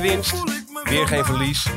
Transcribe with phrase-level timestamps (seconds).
[0.00, 0.42] Winst,
[0.88, 1.70] weer geen verlies.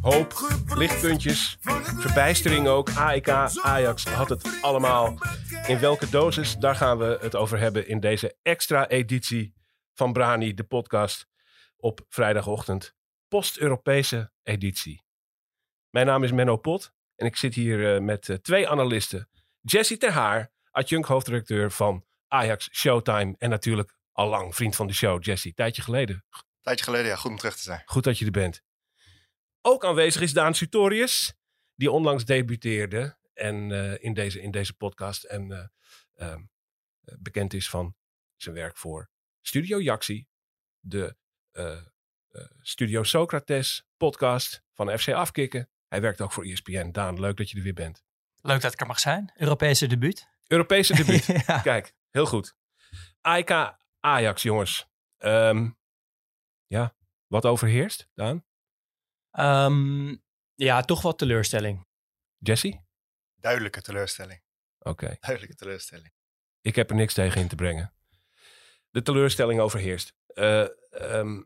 [0.00, 0.32] Hoop,
[0.74, 1.56] lichtpuntjes,
[1.96, 2.90] verbijstering ook.
[2.90, 3.28] AEK,
[3.62, 5.18] Ajax had het allemaal.
[5.66, 9.54] In welke dosis, daar gaan we het over hebben in deze extra editie
[9.94, 11.26] van Brani, de podcast
[11.76, 12.94] op vrijdagochtend.
[13.28, 15.02] Post-Europese editie.
[15.90, 19.28] Mijn naam is Menno Pot en ik zit hier eh, met eh, twee analisten.
[19.60, 25.24] Jesse Terhaar, adjunct hoofdredacteur van Ajax Showtime en natuurlijk al lang vriend van de show.
[25.24, 26.24] Jesse, tijdje geleden.
[26.66, 27.82] Tijdje geleden, ja, goed om terug te zijn.
[27.84, 28.62] Goed dat je er bent.
[29.60, 31.34] Ook aanwezig is Daan Sutorius,
[31.74, 35.24] die onlangs debuteerde en, eh, in, deze, in deze podcast.
[35.24, 36.40] En eh, ehm,
[37.04, 37.94] eh, bekend is van
[38.36, 40.26] zijn werk voor Studio Jaxi,
[40.80, 41.16] de
[41.50, 45.70] eh, eh, Studio Socrates podcast van FC Afkikken.
[45.88, 46.90] Hij werkt ook voor ESPN.
[46.90, 48.04] Daan, leuk dat je er weer bent.
[48.40, 49.32] Leuk dat ik er mag zijn.
[49.36, 50.28] Europese debuut.
[50.46, 51.24] Europese debuut.
[51.46, 51.58] ja.
[51.58, 52.56] Kijk, heel goed.
[53.20, 54.88] AEK Ajax, jongens.
[55.18, 55.70] Ehm,
[56.66, 56.94] ja,
[57.26, 58.44] wat overheerst, Daan?
[59.30, 60.16] Ehm,
[60.54, 61.86] ja, toch wel teleurstelling.
[62.38, 62.84] Jesse?
[63.34, 64.42] Duidelijke teleurstelling.
[64.78, 65.16] Oké.
[65.20, 66.12] Duidelijke teleurstelling.
[66.60, 67.94] Ik heb er niks tegen in te brengen.
[68.90, 70.14] De teleurstelling overheerst.
[70.26, 71.42] Eh, ehm,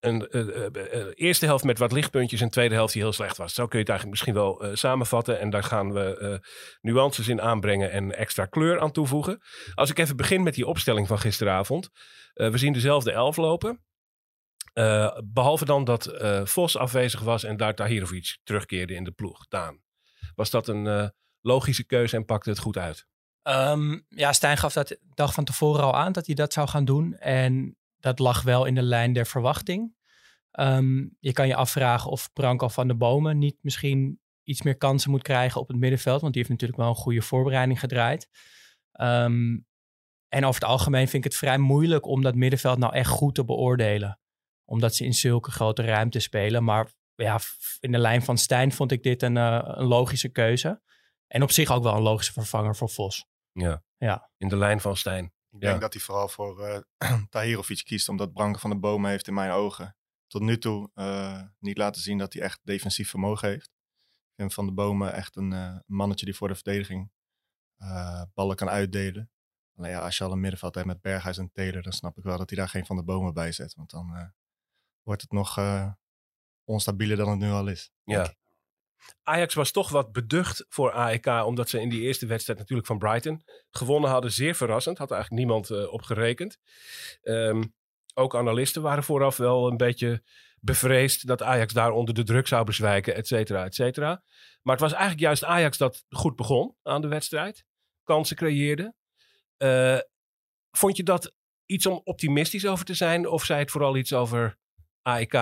[0.00, 3.54] een eh, eh, eerste helft met wat lichtpuntjes en tweede helft die heel slecht was.
[3.54, 5.40] Zo kun je het eigenlijk misschien wel eh, samenvatten.
[5.40, 6.48] En daar gaan we eh,
[6.80, 9.42] nuances in aanbrengen en extra kleur aan toevoegen.
[9.74, 11.90] Als ik even begin met die opstelling van gisteravond.
[12.32, 13.85] Eh, we zien dezelfde elf lopen.
[14.76, 19.46] Eh, behalve dan dat eh, Vos afwezig was en daar Tahirovic terugkeerde in de ploeg.
[19.48, 19.80] Daan,
[20.34, 21.08] was dat een eh,
[21.40, 23.06] logische keuze en pakte het goed uit?
[23.42, 26.84] Ehm, ja, Stijn gaf dat dag van tevoren al aan dat hij dat zou gaan
[26.84, 27.14] doen.
[27.14, 29.94] En dat lag wel in de lijn der verwachting.
[30.50, 35.10] Ehm, je kan je afvragen of Branko van de Bomen niet misschien iets meer kansen
[35.10, 36.20] moet krijgen op het middenveld.
[36.20, 38.28] Want die heeft natuurlijk wel een goede voorbereiding gedraaid.
[38.92, 39.58] Ehm,
[40.28, 43.34] en over het algemeen vind ik het vrij moeilijk om dat middenveld nou echt goed
[43.34, 44.18] te beoordelen.
[44.68, 46.64] Omdat ze in zulke grote ruimte spelen.
[46.64, 47.40] Maar ja,
[47.80, 50.82] in de lijn van Stijn vond ik dit een, eh, een logische keuze.
[51.26, 53.26] En op zich ook wel een logische vervanger voor Vos.
[53.52, 53.82] Ja.
[53.96, 54.30] Ja.
[54.36, 55.24] In de lijn van Stijn.
[55.24, 55.68] Ik Ja.
[55.68, 56.80] denk dat hij vooral voor eh
[57.30, 61.42] Tahirovic kiest, omdat Branko van de Bomen heeft in mijn ogen tot nu toe eh,
[61.58, 63.66] niet laten zien dat hij echt defensief vermogen heeft.
[63.66, 67.10] Ik vind Van de Bomen echt een eh, mannetje die voor de verdediging
[67.76, 69.30] eh, ballen kan uitdelen.
[69.76, 72.24] Alleen ja, als je al een middenveld hebt met Berghuis en Taylor, dan snap ik
[72.24, 73.74] wel dat hij daar geen Van de Bomen bij zet.
[73.74, 74.26] Want dan eh,
[75.06, 75.90] wordt het nog eh,
[76.64, 77.90] onstabieler dan het nu al is.
[78.04, 78.34] Ja.
[79.22, 82.98] Ajax was toch wat beducht voor AEK, omdat ze in die eerste wedstrijd natuurlijk van
[82.98, 84.32] Brighton gewonnen hadden.
[84.32, 86.58] Zeer verrassend, had eigenlijk niemand eh, op gerekend.
[87.22, 87.62] Ehm,
[88.14, 90.22] ook analisten waren vooraf wel een beetje
[90.60, 94.22] bevreesd dat Ajax daar onder de druk zou bezwijken, et cetera, et cetera.
[94.62, 97.64] Maar het was eigenlijk juist Ajax dat goed begon aan de wedstrijd.
[98.04, 98.94] Kansen creëerde.
[99.56, 99.98] Eh,
[100.70, 101.34] vond je dat
[101.66, 104.58] iets om optimistisch over te zijn, of zei het vooral iets over
[105.06, 105.34] AEK?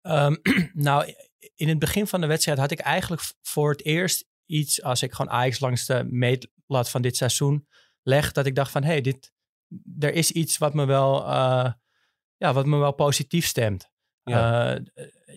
[0.00, 0.34] Ehm,
[0.72, 1.14] nou,
[1.54, 5.12] in het begin van de wedstrijd had ik eigenlijk voor het eerst iets, als ik
[5.12, 7.68] gewoon Ajax langs de meetlat van dit seizoen
[8.02, 9.32] leg, dat ik dacht van, hé, hey, dit,
[9.98, 11.72] er is iets wat me wel, eh,
[12.36, 13.90] ja, wat me wel positief stemt.
[14.22, 14.74] Ja.
[14.74, 14.82] Eh,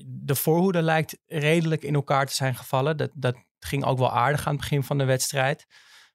[0.06, 2.98] de voorhoede lijkt redelijk in elkaar te zijn gevallen.
[2.98, 5.66] Dat, dat ging ook wel aardig aan het begin van de wedstrijd.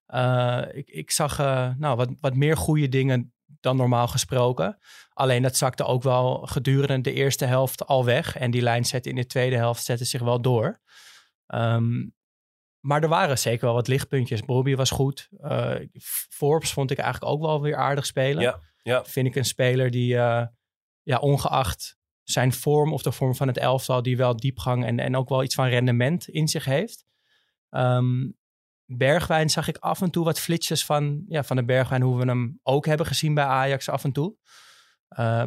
[0.07, 1.39] Eh, ik, ik zag
[1.79, 4.79] nou, wat, wat meer goede dingen dan normaal gesproken.
[5.13, 8.37] Alleen dat zakte ook wel gedurende de eerste helft al weg.
[8.37, 10.81] En die lijn zette in de tweede helft zette zich wel door.
[11.47, 12.09] Ehm,
[12.81, 14.45] maar er waren zeker wel wat lichtpuntjes.
[14.45, 15.29] Bobby was goed.
[15.41, 15.75] Eh,
[16.29, 18.43] Forbes vond ik eigenlijk ook wel weer aardig spelen.
[18.43, 19.05] Ja, ja.
[19.05, 20.47] Vind ik een speler die, eh,
[21.03, 25.17] ja, ongeacht zijn vorm of de vorm van het elftal, die wel diepgang en, en
[25.17, 27.05] ook wel iets van rendement in zich heeft.
[27.71, 28.31] Ehm,
[28.97, 32.27] Bergwijn zag ik af en toe wat flitsjes van, ja, van de Bergwijn, hoe we
[32.27, 34.37] hem ook hebben gezien bij Ajax af en toe.
[35.19, 35.45] Uh,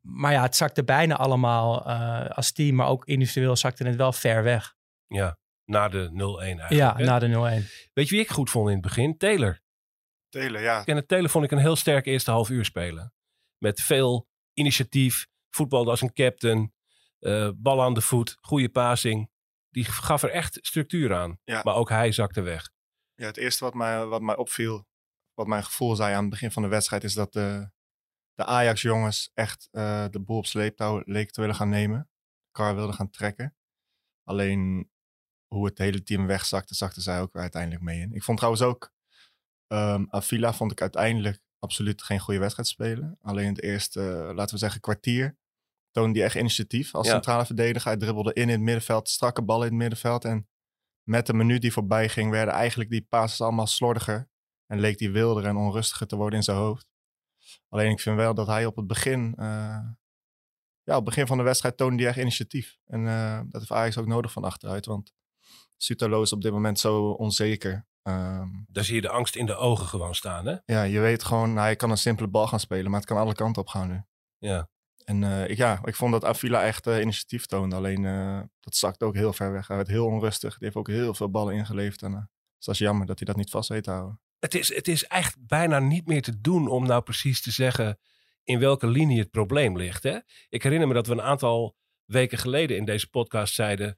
[0.00, 4.12] maar ja, het zakte bijna allemaal uh, als team, maar ook individueel zakte het wel
[4.12, 4.74] ver weg.
[5.06, 6.70] Ja, na de 0-1 eigenlijk.
[6.70, 7.04] Ja, hè?
[7.04, 7.90] na de 0-1.
[7.92, 9.16] Weet je wie ik goed vond in het begin?
[9.16, 9.62] Taylor.
[10.28, 10.84] Telen, ja.
[10.84, 13.12] En het Taylor vond ik een heel sterk eerste half uur spelen.
[13.58, 16.72] Met veel initiatief, voetbalde als een captain,
[17.20, 19.30] uh, bal aan de voet, goede passing.
[19.70, 21.38] Die gaf er echt structuur aan.
[21.44, 21.60] Ja.
[21.64, 22.70] Maar ook hij zakte weg.
[23.14, 24.86] Ja, het eerste wat mij, wat mij opviel,
[25.34, 27.70] wat mijn gevoel zei aan het begin van de wedstrijd, is dat de,
[28.34, 32.08] de Ajax-jongens echt uh, de boel op sleeptouw leken te willen gaan nemen.
[32.50, 33.56] Kar wilde gaan trekken.
[34.24, 34.90] Alleen
[35.46, 38.12] hoe het hele team wegzakte, zakte zij ook uiteindelijk mee in.
[38.12, 38.92] Ik vond trouwens ook,
[39.72, 43.18] um, Avila vond ik uiteindelijk absoluut geen goede wedstrijd spelen.
[43.20, 45.36] Alleen het eerste, uh, laten we zeggen, kwartier
[45.90, 47.12] toonde hij echt initiatief als Ja.
[47.12, 47.88] centrale verdediger.
[47.88, 50.24] Hij dribbelde in in het middenveld, strakke ballen in het middenveld.
[50.24, 50.48] En
[51.04, 54.28] met de minuut die voorbij ging, werden eigenlijk die passes allemaal slordiger.
[54.66, 56.86] En leek die wilder en onrustiger te worden in zijn hoofd.
[57.68, 59.46] Alleen ik vind wel dat hij op het begin, uh,
[60.82, 62.78] ja, op het begin van de wedstrijd toonde hij echt initiatief.
[62.86, 65.12] En uh, dat heeft Ajax ook nodig van achteruit, want
[65.76, 67.86] Sutalo is op dit moment zo onzeker.
[68.02, 70.56] Um, Daar zie je de angst in de ogen gewoon staan, hè?
[70.64, 73.18] ja, je weet gewoon, nou, hij kan een simpele bal gaan spelen, maar het kan
[73.18, 74.02] alle kanten op gaan nu.
[74.38, 74.68] Ja.
[75.04, 77.76] En ik, ja, ik vond dat Avila echt uh, initiatief toonde.
[77.76, 79.66] Alleen uh, dat zakt ook heel ver weg.
[79.66, 80.50] Hij werd heel onrustig.
[80.50, 82.02] Die heeft ook heel veel ballen ingeleverd.
[82.02, 84.20] En dus dat is jammer dat hij dat niet vast weet te houden.
[84.38, 87.98] Het is, het is echt bijna niet meer te doen om nou precies te zeggen
[88.44, 90.02] in welke linie het probleem ligt.
[90.02, 90.18] Hè?
[90.48, 93.96] Ik herinner me dat we een aantal weken geleden in deze podcast zeiden...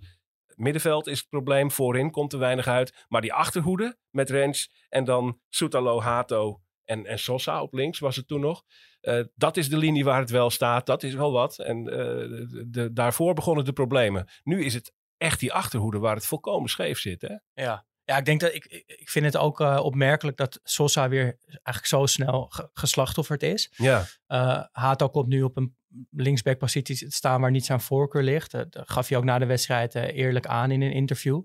[0.54, 3.04] Middenveld is het probleem, voorin komt er weinig uit.
[3.08, 8.16] Maar die achterhoede met Rens en dan Soetalo, Hato en, en Sosa op links was
[8.16, 8.64] het toen nog.
[9.06, 10.86] Uh, dat is de linie waar het wel staat.
[10.86, 11.58] Dat is wel wat.
[11.58, 14.28] En uh, de, de, daarvoor begonnen de problemen.
[14.42, 17.22] Nu is het echt die achterhoede waar het volkomen scheef zit.
[17.22, 17.62] Hè?
[17.62, 17.86] Ja.
[18.04, 21.86] ja, ik denk dat ik, ik vind het ook uh, opmerkelijk dat Sosa weer eigenlijk
[21.86, 23.72] zo snel ge geslachtofferd is.
[23.76, 24.04] Ja.
[24.28, 25.76] Uh, Hato komt nu op een
[26.10, 28.50] linksbackpositie te staan waar niet zijn voorkeur ligt.
[28.50, 31.42] Dat gaf hij ook na de wedstrijd eerlijk aan in een interview.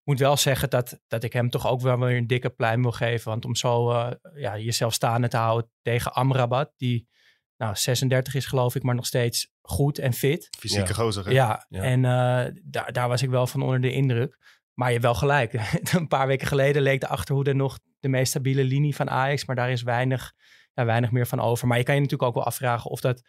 [0.00, 2.82] Ik moet wel zeggen dat, dat ik hem toch ook wel weer een dikke pluim
[2.82, 3.30] wil geven.
[3.30, 7.08] Want om zo uh, ja, jezelf staande te houden tegen Amrabat, die
[7.56, 10.48] nou, 36 is geloof ik, maar nog steeds goed en fit.
[10.58, 10.94] Fysieke ja.
[10.94, 11.24] gozer.
[11.24, 11.30] Hè?
[11.30, 11.82] Ja, ja.
[11.82, 14.38] en uh, daar, daar was ik wel van onder de indruk.
[14.74, 15.52] Maar je hebt wel gelijk.
[15.92, 19.44] een paar weken geleden leek de achterhoede nog de meest stabiele linie van Ajax.
[19.44, 20.32] Maar daar is weinig,
[20.72, 21.66] ja, weinig meer van over.
[21.66, 23.22] Maar je kan je natuurlijk ook wel afvragen of dat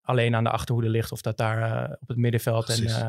[0.00, 1.12] alleen aan de achterhoede ligt.
[1.12, 3.06] Of dat daar uh, op het middenveld en, uh,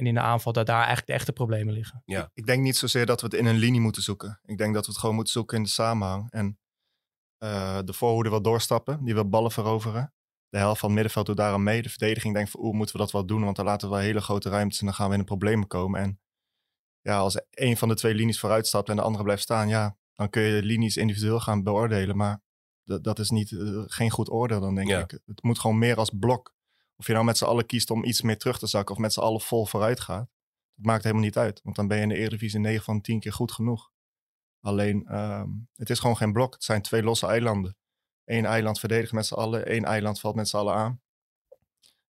[0.00, 2.02] en in de aanval, dat daar eigenlijk de echte problemen liggen.
[2.04, 2.30] Ja.
[2.34, 4.40] Ik denk niet zozeer dat we het in een linie moeten zoeken.
[4.44, 6.30] Ik denk dat we het gewoon moeten zoeken in de samenhang.
[6.30, 6.58] En
[7.44, 10.12] uh, de voorhoede wil doorstappen, die wil ballen veroveren.
[10.48, 11.82] De helft van het middenveld doet daaraan mee.
[11.82, 13.44] De verdediging denkt van, oeh, moeten we dat wel doen?
[13.44, 15.66] Want dan laten we wel hele grote ruimtes en dan gaan we in de problemen
[15.66, 16.00] komen.
[16.00, 16.20] En
[17.00, 19.96] ja, als een van de twee linies vooruit stapt en de andere blijft staan, ja,
[20.14, 22.16] dan kun je de linies individueel gaan beoordelen.
[22.16, 22.42] Maar
[22.84, 24.98] dat, dat is niet, uh, geen goed oordeel dan, denk Ja.
[24.98, 25.10] ik.
[25.26, 26.54] Het moet gewoon meer als blok.
[27.00, 29.12] Of je nou met z'n allen kiest om iets meer terug te zakken of met
[29.12, 30.28] z'n allen vol vooruit gaat.
[30.74, 31.60] Dat maakt helemaal niet uit.
[31.62, 33.90] Want dan ben je in de Eredivisie 9 van 10 keer goed genoeg.
[34.60, 36.52] Alleen, ehm, het is gewoon geen blok.
[36.52, 37.76] Het zijn twee losse eilanden.
[38.24, 41.02] Eén eiland verdedigt met z'n allen, één eiland valt met z'n allen aan.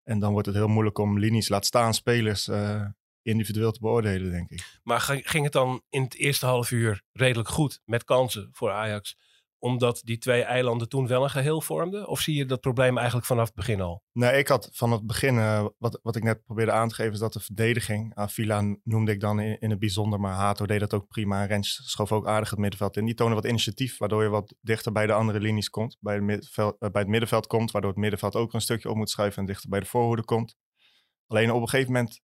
[0.04, 2.86] En dan wordt het heel moeilijk om linies, laat staan spelers, uh,
[3.22, 4.80] individueel te beoordelen, denk ik.
[4.84, 9.18] Maar ging het dan in het eerste half uur redelijk goed met kansen voor Ajax?
[9.60, 12.08] Omdat die twee eilanden toen wel een geheel vormden?
[12.08, 14.04] Of zie je dat probleem eigenlijk vanaf het begin al?
[14.12, 17.14] Nee, ik had van het begin, uh, wat, wat ik net probeerde aan te geven,
[17.14, 20.94] is dat de verdediging, Avila noemde ik dan in, het bijzonder, maar Hato deed dat
[20.94, 21.46] ook prima.
[21.46, 23.06] Rens schoof ook aardig het middenveld in.
[23.06, 26.24] Die tonen wat initiatief, waardoor je wat dichter bij de andere linies komt, bij, het
[26.24, 29.40] middenveld, uh, bij het middenveld komt, waardoor het middenveld ook een stukje op moet schuiven
[29.40, 30.56] en dichter bij de voorhoede komt.
[31.28, 32.22] Alleen op een gegeven moment,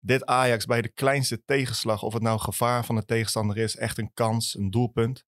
[0.00, 3.98] dit Ajax bij de kleinste tegenslag, of het nou gevaar van de tegenstander is, echt
[3.98, 5.24] een kans, een doelpunt,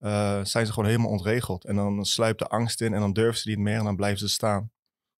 [0.00, 1.64] uh, zijn ze gewoon helemaal ontregeld.
[1.64, 4.18] En dan sluipt de angst in en dan durven ze niet meer en dan blijven
[4.18, 4.72] ze staan.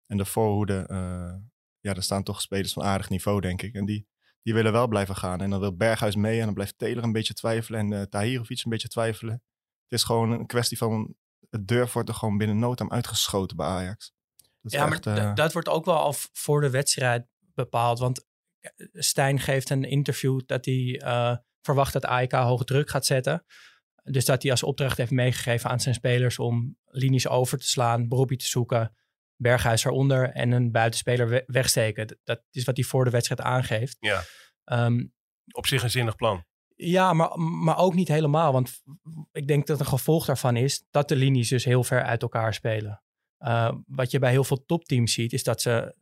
[0.07, 1.35] En de voorhoede, uh,
[1.81, 3.75] ja, daar staan toch spelers van aardig niveau, denk ik.
[3.75, 4.07] En die,
[4.43, 5.41] die willen wel blijven gaan.
[5.41, 8.65] En dan wil Berghuis mee en dan blijft Taylor een beetje twijfelen en uh, Tahirovic
[8.65, 9.35] een beetje twijfelen.
[9.89, 11.15] Het is gewoon een kwestie van,
[11.51, 14.13] het durf wordt er gewoon binnen nood uitgeschoten bij Ajax.
[14.61, 17.99] Dat ja, echt, maar dat wordt ook wel al voor de wedstrijd bepaald.
[17.99, 18.27] Want
[18.93, 21.01] Stijn geeft een interview dat hij
[21.63, 23.45] verwacht dat AEK hoge druk gaat zetten.
[24.03, 28.09] Dus dat hij als opdracht heeft meegegeven aan zijn spelers om linies over te slaan,
[28.09, 28.95] beroepje te zoeken,
[29.37, 32.19] Berghuis eronder en een buitenspeler we wegsteken.
[32.25, 33.97] Dat is wat hij voor de wedstrijd aangeeft.
[34.01, 34.23] Ja.
[34.65, 35.13] Um,
[35.53, 36.45] Op zich een zinnig plan.
[36.77, 38.53] Ja, maar, maar ook niet helemaal.
[38.53, 38.83] Want
[39.33, 42.55] ik denk dat een gevolg daarvan is dat de linies dus heel ver uit elkaar
[42.55, 43.03] spelen.
[43.39, 45.95] Uh, wat je bij heel veel topteams ziet, is dat ze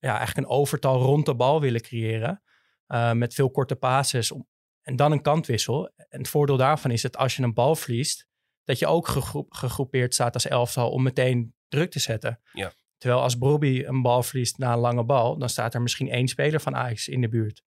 [0.00, 2.42] ja, eigenlijk een overtal rond de bal willen creëren.
[2.88, 4.48] Uh, met veel korte passes om,
[4.84, 5.92] en dan een kantwissel.
[5.96, 8.26] En het voordeel daarvan is dat als je een bal verliest,
[8.64, 12.40] dat je ook gegro- gegroepeerd staat als elftal om meteen druk te zetten.
[12.52, 12.72] Ja.
[12.98, 16.28] Terwijl als Bobby een bal verliest na een lange bal, dan staat er misschien één
[16.28, 17.62] speler van Ajax in de buurt.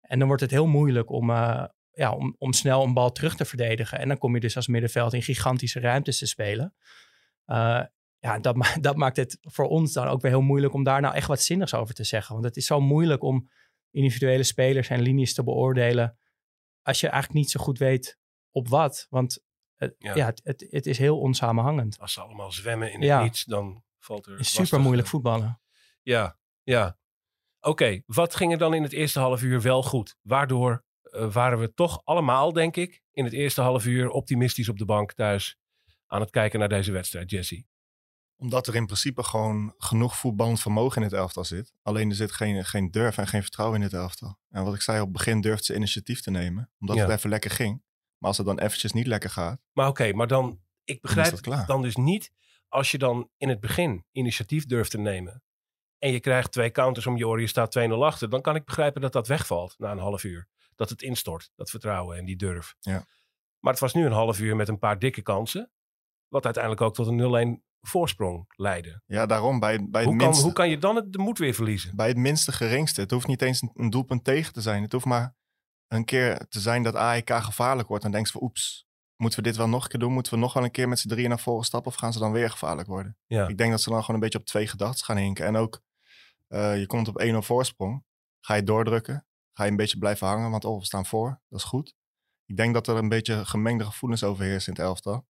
[0.00, 3.36] En dan wordt het heel moeilijk om, eh, ja, om, om snel een bal terug
[3.36, 3.98] te verdedigen.
[3.98, 6.74] En dan kom je dus als middenveld in gigantische ruimtes te spelen.
[7.44, 7.82] Eh,
[8.18, 11.00] ja, dat, ma- dat maakt het voor ons dan ook weer heel moeilijk om daar
[11.00, 12.32] nou echt wat zinnigs over te zeggen.
[12.32, 13.50] Want het is zo moeilijk om
[13.90, 16.18] individuele spelers en linies te beoordelen
[16.88, 18.18] als je eigenlijk niet zo goed weet
[18.50, 19.06] op wat.
[19.10, 19.38] Want
[19.76, 20.14] het, Ja.
[20.14, 20.26] ja.
[20.26, 21.98] het, het, het is heel onsamenhangend.
[21.98, 23.22] Als ze allemaal zwemmen in het Ja.
[23.22, 25.60] niets, dan valt er is super moeilijk eh, voetballen.
[26.02, 26.98] Ja, ja.
[27.60, 30.16] Oké, wat ging er dan in het eerste half uur wel goed?
[30.22, 34.78] Waardoor eh, waren we toch allemaal, denk ik, in het eerste half uur optimistisch op
[34.78, 35.56] de bank thuis
[36.06, 37.64] aan het kijken naar deze wedstrijd, Jesse?
[38.40, 41.72] Omdat er in principe gewoon genoeg voetballend vermogen in het elftal zit.
[41.82, 44.38] Alleen er zit geen, geen durf en geen vertrouwen in het elftal.
[44.50, 46.70] En wat ik zei, op het begin durft ze initiatief te nemen.
[46.80, 47.02] Omdat Ja.
[47.02, 47.82] het even lekker ging.
[48.18, 50.48] Maar als het dan eventjes niet lekker gaat, Maar oké, maar dan,
[50.84, 51.66] ik dan begrijp dat klaar.
[51.66, 52.32] dan dus niet
[52.68, 55.42] als je dan in het begin initiatief durft te nemen
[55.98, 59.00] en je krijgt twee counters om je je staat 2-0 achter, dan kan ik begrijpen
[59.00, 60.48] dat dat wegvalt na een half uur.
[60.74, 62.74] Dat het instort, dat vertrouwen en die durf.
[62.80, 63.04] Ja.
[63.58, 65.70] Maar het was nu een half uur met een paar dikke kansen,
[66.28, 69.02] wat uiteindelijk ook tot een 0-1 voorsprong leidde.
[69.06, 71.38] Ja, daarom bij, bij, het Hoe kan, minste, hoe kan je dan het, de moed
[71.38, 71.96] weer verliezen?
[71.96, 73.00] bij het minste geringste.
[73.00, 74.82] Het hoeft niet eens een, een doelpunt tegen te zijn.
[74.82, 75.36] Het hoeft maar
[75.86, 78.02] een keer te zijn dat AEK gevaarlijk wordt.
[78.02, 80.12] Dan denk je van oeps, moeten we dit wel nog een keer doen?
[80.12, 81.90] Moeten we nog wel een keer met z'n drieën naar voren stappen?
[81.90, 83.16] Of gaan ze dan weer gevaarlijk worden?
[83.26, 83.48] Ja.
[83.48, 85.46] Ik denk dat ze dan gewoon een beetje op twee gedachten gaan hinken.
[85.46, 85.82] En ook,
[86.46, 88.04] eh, je komt op 1-0 voorsprong.
[88.40, 89.26] Ga je doordrukken?
[89.52, 90.50] Ga je een beetje blijven hangen?
[90.50, 91.40] Want oh, we staan voor.
[91.48, 91.96] Dat is goed.
[92.46, 95.26] Ik denk dat er een beetje gemengde gevoelens overheersen in het elftal.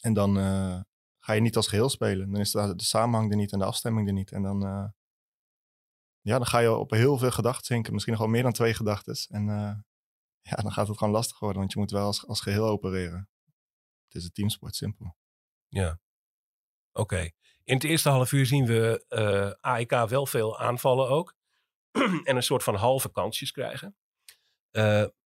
[0.00, 0.80] En dan eh,
[1.24, 2.30] ga je niet als geheel spelen.
[2.30, 4.32] Dan is de, samenhang er niet en de afstemming er niet.
[4.32, 4.88] En dan, eh,
[6.20, 7.92] ja, dan ga je op heel veel gedachten zinken.
[7.92, 9.16] Misschien nog wel meer dan twee gedachten.
[9.28, 9.74] En eh,
[10.40, 11.58] ja, dan gaat het gewoon lastig worden.
[11.58, 13.28] Want je moet wel als, als geheel opereren.
[14.04, 15.16] Het is een teamsport, simpel.
[15.68, 16.00] Ja.
[16.92, 17.30] Oké.
[17.64, 21.34] In het eerste half uur zien we eh AEK wel veel aanvallen ook.
[22.24, 23.96] en een soort van halve kansjes krijgen.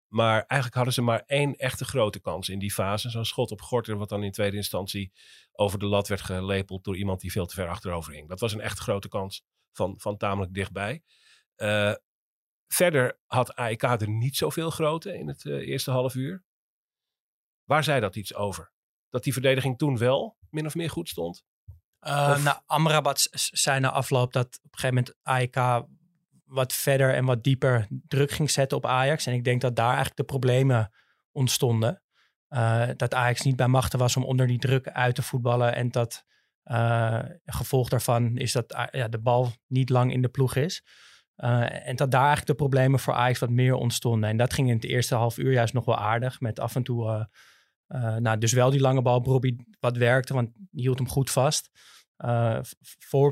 [0.09, 3.11] Maar eigenlijk hadden ze maar één echte grote kans in die fase.
[3.11, 5.13] Zo'n schot op Gorter, wat dan in tweede instantie
[5.53, 8.29] over de lat werd gelepeld door iemand die veel te ver achterover hing.
[8.29, 11.03] Dat was een echt grote kans van, van tamelijk dichtbij.
[11.55, 11.95] Eh,
[12.67, 16.45] verder had AEK er niet zoveel grote in het eh, eerste half uur.
[17.65, 18.73] Waar zei dat iets over?
[19.09, 21.45] Dat die verdediging toen wel min of meer goed stond?
[22.01, 25.87] Uh, Of- nou, Amrabat zei na afloop dat op een gegeven moment AEK
[26.49, 29.27] wat verder en wat dieper druk ging zetten op Ajax.
[29.27, 30.91] En ik denk dat daar eigenlijk de problemen
[31.33, 32.03] ontstonden.
[32.51, 35.75] Uh, dat Ajax niet bij machten was om onder die druk uit te voetballen.
[35.75, 36.25] En dat
[36.65, 40.83] uh, gevolg daarvan is dat uh, ja, de bal niet lang in de ploeg is.
[41.37, 44.31] Uh, en dat daar eigenlijk de problemen voor Ajax wat meer ontstonden.
[44.31, 46.41] En dat ging in het eerste half uur juist nog wel aardig.
[46.41, 47.29] Met af en toe,
[48.19, 49.21] nou, dus wel die lange bal.
[49.21, 51.71] Bobby wat werkte, want hield hem goed vast.
[52.25, 52.61] Uh,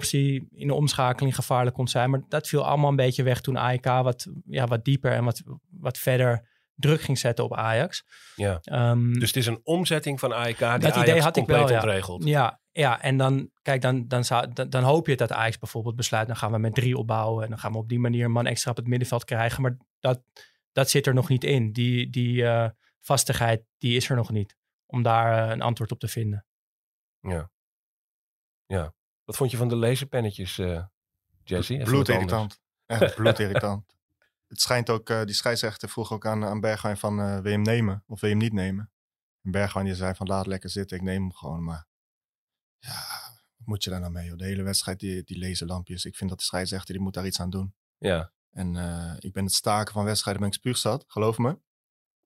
[0.00, 2.10] die in de omschakeling gevaarlijk kon zijn.
[2.10, 5.42] Maar dat viel allemaal een beetje weg toen AEK wat, ja, wat dieper en wat,
[5.70, 8.04] wat verder druk ging zetten op Ajax.
[8.34, 8.60] Ja.
[8.90, 11.68] Um, dus het is een omzetting van AEK die dat Ajax idee had ik compleet
[11.68, 12.24] wel, ontregeld.
[12.24, 12.30] Ja.
[12.30, 15.96] ja, ja, en dan, kijk, dan, dan, zou, dan, dan, hoop je dat Ajax bijvoorbeeld
[15.96, 16.26] besluit...
[16.26, 18.46] dan gaan we met drie opbouwen en dan gaan we op die manier een man
[18.46, 19.62] extra op het middenveld krijgen.
[19.62, 20.22] Maar dat,
[20.72, 21.72] dat zit er nog niet in.
[21.72, 22.68] Die, die uh,
[23.00, 24.56] vastigheid, die is er nog niet.
[24.86, 26.46] Om daar uh, een antwoord op te vinden.
[27.20, 27.50] Ja.
[28.66, 28.94] Ja.
[29.24, 30.84] Wat vond je van de laserpennetjes, uh,
[31.44, 31.80] Jesse?
[31.84, 32.60] Bloedirritant.
[32.86, 33.96] Echt bloedirritant.
[34.46, 37.50] Het schijnt ook, uh, die scheidsrechter vroeg ook aan, aan Bergwijn van, uh, wil je
[37.50, 38.90] hem nemen of wil je hem niet nemen?
[39.42, 41.64] En Bergwijn die zei van, laat lekker zitten, ik neem hem gewoon.
[41.64, 41.86] Maar
[42.78, 42.92] ja,
[43.56, 44.26] wat moet je daar nou mee?
[44.26, 44.36] Joh?
[44.36, 46.04] De hele wedstrijd, die, die laserlampjes.
[46.04, 47.74] Ik vind dat de scheidsrechter, die moet daar iets aan doen.
[47.98, 48.32] Ja.
[48.50, 51.58] En uh, ik ben het staken van wedstrijden, ben ik spuugzat, geloof me.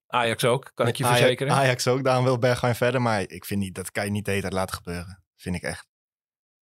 [0.06, 1.52] Ajax ook, kan ik je Ajax, verzekeren.
[1.52, 3.02] Ajax ook, daarom wil Bergwijn verder.
[3.02, 5.24] Maar ik vind niet, dat kan je niet de hele tijd laten gebeuren.
[5.36, 5.89] Vind ik echt.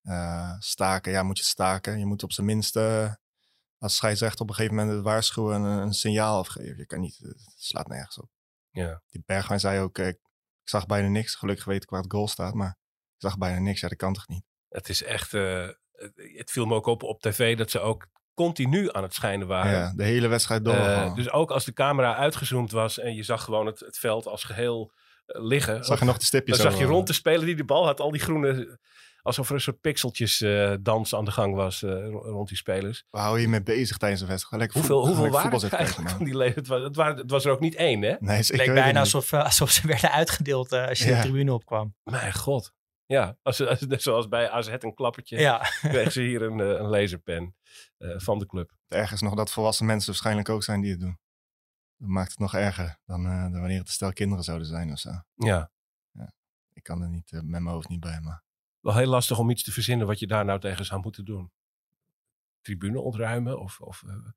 [0.08, 1.98] Uh, staken, ja, moet je staken.
[1.98, 3.12] Je moet op zijn minst uh,
[3.78, 6.76] als scheidsrechter op een gegeven moment het waarschuwen en een, een, signaal afgeven.
[6.76, 8.30] Je kan niet, het slaat nergens op.
[8.70, 9.02] Ja.
[9.10, 10.06] Die Bergwijn zei ook, ik,
[10.62, 11.34] ik zag bijna niks.
[11.34, 12.78] Gelukkig weet ik waar het goal staat, maar
[13.14, 13.80] ik zag bijna niks.
[13.80, 14.44] Ja, dat kan toch niet?
[14.68, 15.68] Het is echt, uh,
[16.36, 19.70] het viel me ook op op tv dat ze ook continu aan het schijnen waren.
[19.70, 20.74] Ja, de hele wedstrijd door.
[20.74, 24.26] Uh, dus ook als de camera uitgezoomd was en je zag gewoon het, het veld
[24.26, 24.92] als geheel
[25.26, 25.84] liggen.
[25.84, 28.00] Zag je nog de stipjes Dan zag je rond de speler die de bal had,
[28.00, 28.78] al die groene
[29.22, 33.04] alsof er een soort pixeltjes uh, dans aan de gang was uh, rond die spelers.
[33.10, 34.62] Waar hou je mee bezig tijdens een wedstrijd?
[34.62, 36.54] Lekker hoeveel voetbal, hoeveel waren het eigenlijk van die leden?
[36.54, 38.16] Het was, het, waren, het was er ook niet één, hè?
[38.18, 41.16] Nee, het leek bijna alsof, uh, alsof ze werden uitgedeeld uh, als je ja.
[41.16, 41.94] de tribune opkwam.
[42.02, 42.72] Mijn god.
[43.06, 45.58] Ja, als, als, zoals bij AZ een klappertje, ja.
[45.80, 47.56] kregen ze hier een, een laserpen
[47.98, 48.72] van de club.
[48.88, 51.18] Ergens nog dat volwassen mensen waarschijnlijk ook zijn die het doen.
[51.96, 54.92] dat maakt het nog erger dan, eh, dan wanneer het een stel kinderen zouden zijn
[54.92, 55.10] of zo.
[55.34, 55.70] Ja,
[56.72, 58.42] Ik kan er niet, eh, met mijn hoofd niet bij, maar...
[58.80, 61.52] wel heel lastig om iets te verzinnen wat je daar nou tegen zou moeten doen.
[62.60, 64.30] Tribune ontruimen of, of eh,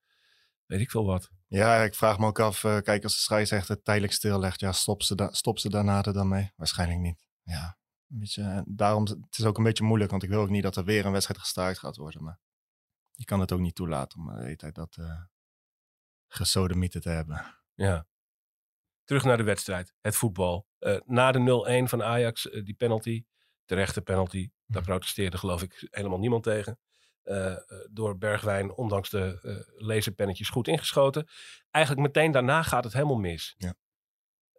[0.66, 1.32] weet ik veel wat.
[1.48, 5.04] Ja, ik vraag me ook af, eh, kijk, als de scheidsrechter tijdelijk stillegt, ja, stop
[5.04, 6.52] ze, stop ze daarna er dan mee?
[6.56, 7.28] Waarschijnlijk niet.
[7.44, 7.78] Ja,
[8.10, 10.64] een beetje, eh, daarom, het is ook een beetje moeilijk, want ik wil ook niet
[10.64, 12.24] dat er weer een wedstrijd gestaakt gaat worden.
[12.24, 12.40] Maar
[13.12, 15.22] je kan het ook niet toelaten om de hele tijd dat uh,
[16.28, 17.56] gesodemieten te hebben.
[17.74, 18.08] Ja.
[19.04, 20.68] Terug naar de wedstrijd, het voetbal.
[21.06, 23.26] Na de 0-1 van Ajax, die penalty,
[23.72, 26.80] terechte penalty, daar protesteerde geloof ik helemaal niemand tegen.
[27.22, 27.60] Eh, eh,
[27.90, 31.28] door Bergwijn, ondanks de eh laserpennetjes, goed ingeschoten.
[31.70, 33.56] Eigenlijk meteen daarna gaat het helemaal mis.
[33.58, 33.74] Ja.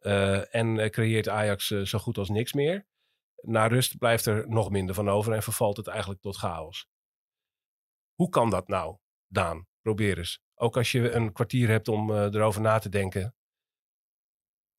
[0.01, 2.87] Eh, en eh, creëert Ajax zo goed als niks meer.
[3.41, 6.87] Na rust blijft er nog minder van over en vervalt het eigenlijk tot chaos.
[8.15, 9.67] Hoe kan dat nou, Daan?
[9.81, 10.41] Probeer eens.
[10.55, 13.35] Ook als je een kwartier hebt om erover na te denken.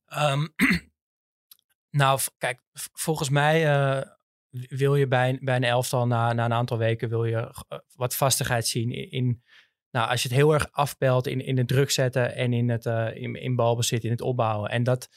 [0.06, 0.48] Ehm,
[2.02, 2.62] nou, kijk,
[2.94, 4.13] volgens mij eh,
[4.54, 8.16] wil je bij, bij een elftal na, na een aantal weken wil je eh, wat
[8.16, 9.44] vastigheid zien in,
[9.92, 12.86] nou, als je het heel erg afpelt in, in het druk zetten en in het
[12.86, 14.70] eh, in, in balbezit, in het opbouwen.
[14.70, 15.10] En dat,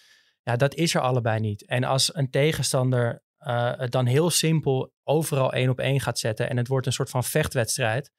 [0.43, 1.64] ja, dat is er allebei niet.
[1.64, 6.49] En als een tegenstander eh, het dan heel simpel overal één op één gaat zetten
[6.49, 8.11] en het wordt een soort van vechtwedstrijd,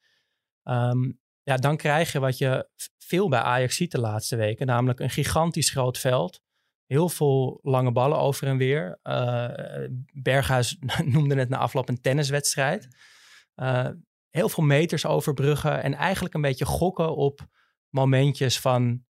[0.62, 5.00] ehm, ja, dan krijg je wat je veel bij Ajax ziet de laatste weken, namelijk
[5.00, 6.40] een gigantisch groot veld.
[6.88, 8.98] Heel veel lange ballen over en weer.
[9.02, 12.88] Eh, Berghuis noemde het na afloop een tenniswedstrijd.
[13.54, 13.88] Eh,
[14.30, 17.46] heel veel meters overbruggen en eigenlijk een beetje gokken op
[17.88, 19.06] momentjes van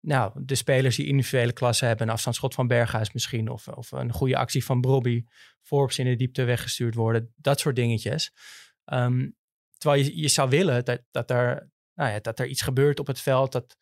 [0.00, 2.06] nou, de spelers die individuele klasse hebben.
[2.06, 5.24] Een afstandsschot van Berghuis misschien of, of een goede actie van Brobby.
[5.62, 7.32] Forbes in de diepte weggestuurd worden.
[7.36, 8.32] Dat soort dingetjes.
[8.84, 9.30] Ehm,
[9.76, 13.06] terwijl je, je zou willen dat, dat, er, nou ja, dat er iets gebeurt op
[13.06, 13.52] het veld.
[13.52, 13.76] Dat,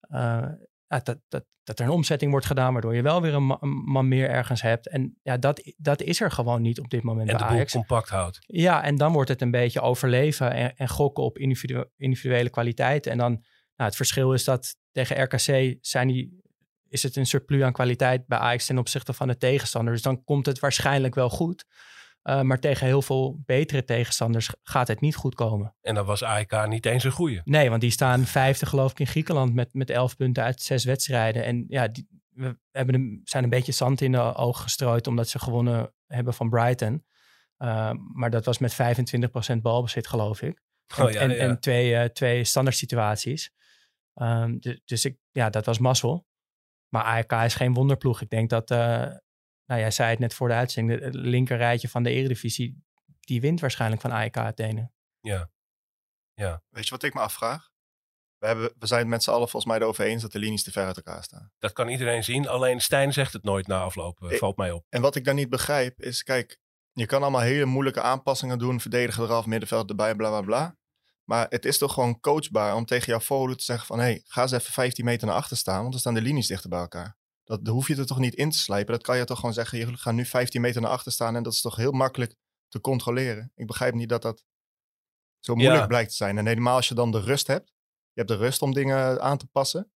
[0.00, 0.48] eh,
[0.88, 3.56] ja, dat, dat, dat er een omzetting wordt gedaan, waardoor je wel weer een, ma-
[3.60, 4.88] een man meer ergens hebt.
[4.88, 7.72] En ja, dat, dat is er gewoon niet op dit moment En bij Ajax.
[7.72, 8.38] compact houdt.
[8.46, 13.12] Ja, en dan wordt het een beetje overleven en, en gokken op individu- individuele kwaliteiten.
[13.12, 13.30] En dan,
[13.76, 16.40] nou, het verschil is dat tegen RKC zijn die,
[16.88, 19.92] is het een surplus aan kwaliteit bij Ajax ten opzichte van de tegenstander.
[19.92, 21.64] Dus dan komt het waarschijnlijk wel goed.
[22.28, 25.74] Uh, maar tegen heel veel betere tegenstanders gaat het niet goed komen.
[25.80, 27.40] En dan was AEK niet eens een goeie.
[27.44, 30.84] Nee, want die staan vijfde geloof ik in Griekenland met, met elf punten uit zes
[30.84, 31.44] wedstrijden.
[31.44, 35.28] En ja, die, we hebben een, zijn een beetje zand in de ogen gestrooid omdat
[35.28, 37.04] ze gewonnen hebben van Brighton.
[37.58, 38.76] Uh, maar dat was met
[39.54, 40.62] 25% balbezit geloof ik.
[40.96, 41.36] En, Oh, ja, en, ja.
[41.36, 43.50] en twee, uh, twee standaard situaties.
[44.14, 46.26] Um, dus, dus ik, ja, dat was mazzel.
[46.88, 48.20] Maar AEK is geen wonderploeg.
[48.20, 48.70] Ik denk dat,
[49.68, 52.82] nou jij zei het net voor de uitzending, het linker rijtje van de Eredivisie,
[53.20, 54.90] die wint waarschijnlijk van AEK Athene.
[55.20, 55.50] Ja.
[56.34, 56.62] ja.
[56.68, 57.70] Weet je wat ik me afvraag?
[58.38, 60.62] We, hebben, we zijn het met z'n allen volgens mij erover eens dat de linies
[60.62, 61.52] te ver uit elkaar staan.
[61.58, 62.48] Dat kan iedereen zien.
[62.48, 64.20] Alleen Stijn zegt het nooit na afloop.
[64.20, 64.84] Uh, valt mij op.
[64.88, 66.58] En wat ik dan niet begrijp is, kijk,
[66.92, 68.80] je kan allemaal hele moeilijke aanpassingen doen.
[68.80, 70.76] Verdedigen eraf, middenveld erbij, bla bla bla.
[71.24, 73.98] Maar het is toch gewoon coachbaar om tegen jouw forward te zeggen van...
[73.98, 76.46] hé, hey, ga eens even 15 meter naar achter staan, want dan staan de linies
[76.46, 77.17] dichter bij elkaar.
[77.48, 78.92] Dat, hoef je er toch niet in te slijpen.
[78.92, 81.36] Dat kan je toch gewoon zeggen, je gaat nu 15 meter naar achter staan...
[81.36, 82.34] en dat is toch heel makkelijk
[82.68, 83.52] te controleren.
[83.54, 84.44] Ik begrijp niet dat dat
[85.38, 85.86] zo moeilijk ja.
[85.86, 86.38] blijkt te zijn.
[86.38, 87.68] En helemaal als je dan de rust hebt.
[88.12, 89.92] Je hebt de rust om dingen aan te passen.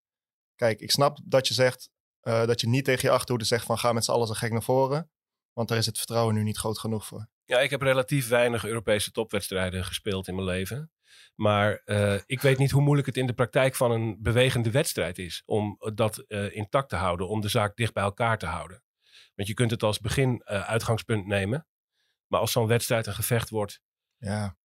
[0.54, 1.90] Kijk, ik snap dat je zegt
[2.22, 3.78] uh, dat je niet tegen je achterhoede zegt van...
[3.78, 5.10] ga met z'n allen zo gek naar voren.
[5.52, 7.28] Want daar is het vertrouwen nu niet groot genoeg voor.
[7.44, 10.90] Ja, ik heb relatief weinig Europese topwedstrijden gespeeld in mijn leven.
[11.34, 15.18] Maar uh, ik weet niet hoe moeilijk het in de praktijk van een bewegende wedstrijd
[15.18, 15.42] is.
[15.44, 18.82] Om dat uh, intact te houden, om de zaak dicht bij elkaar te houden.
[19.34, 21.66] Want je kunt het als begin uh, uitgangspunt nemen.
[22.26, 23.80] Maar als zo'n wedstrijd een gevecht wordt,
[24.16, 24.56] ja.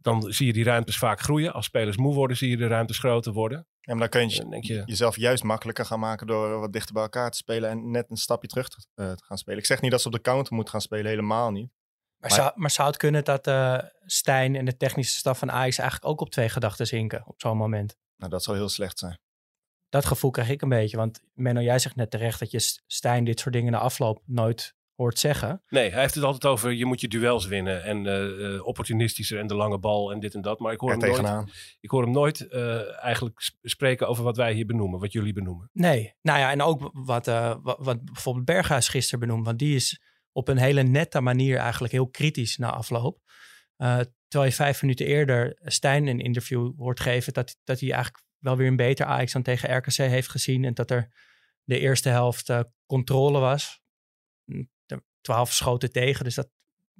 [0.00, 1.52] dan zie je die ruimtes vaak groeien.
[1.52, 3.66] Als spelers moe worden, zie je de ruimtes groter worden.
[3.80, 6.72] Ja, maar dan kun je, dan denk je jezelf juist makkelijker gaan maken door wat
[6.72, 9.58] dichter bij elkaar te spelen en net een stapje terug te, te gaan spelen.
[9.58, 11.70] Ik zeg niet dat ze op de counter moeten gaan spelen, helemaal niet.
[12.22, 15.50] Maar, maar, zou, maar zou het kunnen dat uh, Stijn en de technische staf van
[15.50, 17.96] Ajax eigenlijk ook op twee gedachten zinken op zo'n moment?
[18.16, 19.18] Nou, dat zou heel slecht zijn.
[19.88, 20.96] Dat gevoel krijg ik een beetje.
[20.96, 24.74] Want Menno, jij zegt net terecht dat je Stijn dit soort dingen na afloop nooit
[24.94, 25.62] hoort zeggen.
[25.68, 27.84] Nee, hij heeft het altijd over je moet je duels winnen.
[27.84, 30.58] En uh, uh, opportunistischer en de lange bal en dit en dat.
[30.58, 34.36] Maar ik hoor, hem nooit, ik hoor hem nooit uh, eigenlijk sp spreken over wat
[34.36, 35.00] wij hier benoemen.
[35.00, 35.70] Wat jullie benoemen.
[35.72, 39.46] Nee, nou ja, en ook wat, uh, wat, wat bijvoorbeeld Berghuis gisteren benoemd.
[39.46, 40.00] Want die is
[40.32, 43.20] op een hele nette manier eigenlijk heel kritisch na afloop.
[43.78, 47.32] Uh, terwijl je vijf minuten eerder Stijn een interview hoort geven...
[47.32, 50.64] dat, dat hij eigenlijk wel weer een beter Ajax dan tegen RKC heeft gezien...
[50.64, 51.08] en dat er
[51.64, 53.80] de eerste helft uh, controle was.
[55.20, 56.48] Twaalf schoten tegen, dus dat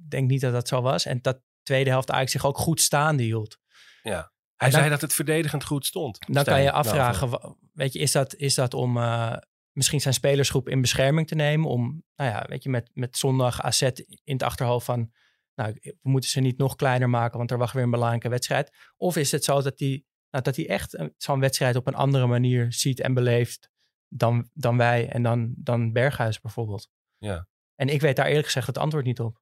[0.09, 1.05] denk niet dat dat zo was.
[1.05, 3.59] En dat tweede helft Ajax zich ook goed staande hield.
[4.03, 6.19] Ja, hij dan, zei dat het verdedigend goed stond.
[6.19, 9.37] Dan Stijn, kan je afvragen, nou, weet je, is dat, is dat om eh,
[9.73, 11.69] misschien zijn spelersgroep in bescherming te nemen?
[11.69, 15.11] Om, nou ja, weet je, met, met zondag AZ in het achterhoofd van,
[15.55, 18.77] nou, we moeten ze niet nog kleiner maken, want er wacht weer een belangrijke wedstrijd.
[18.97, 21.95] Of is het zo dat hij, nou, dat hij echt een- zo'n wedstrijd op een
[21.95, 23.69] andere manier ziet en beleeft
[24.07, 26.89] dan, dan wij en dan, dan Berghuis bijvoorbeeld?
[27.17, 27.47] Ja.
[27.75, 29.41] En ik weet daar eerlijk gezegd het antwoord niet op.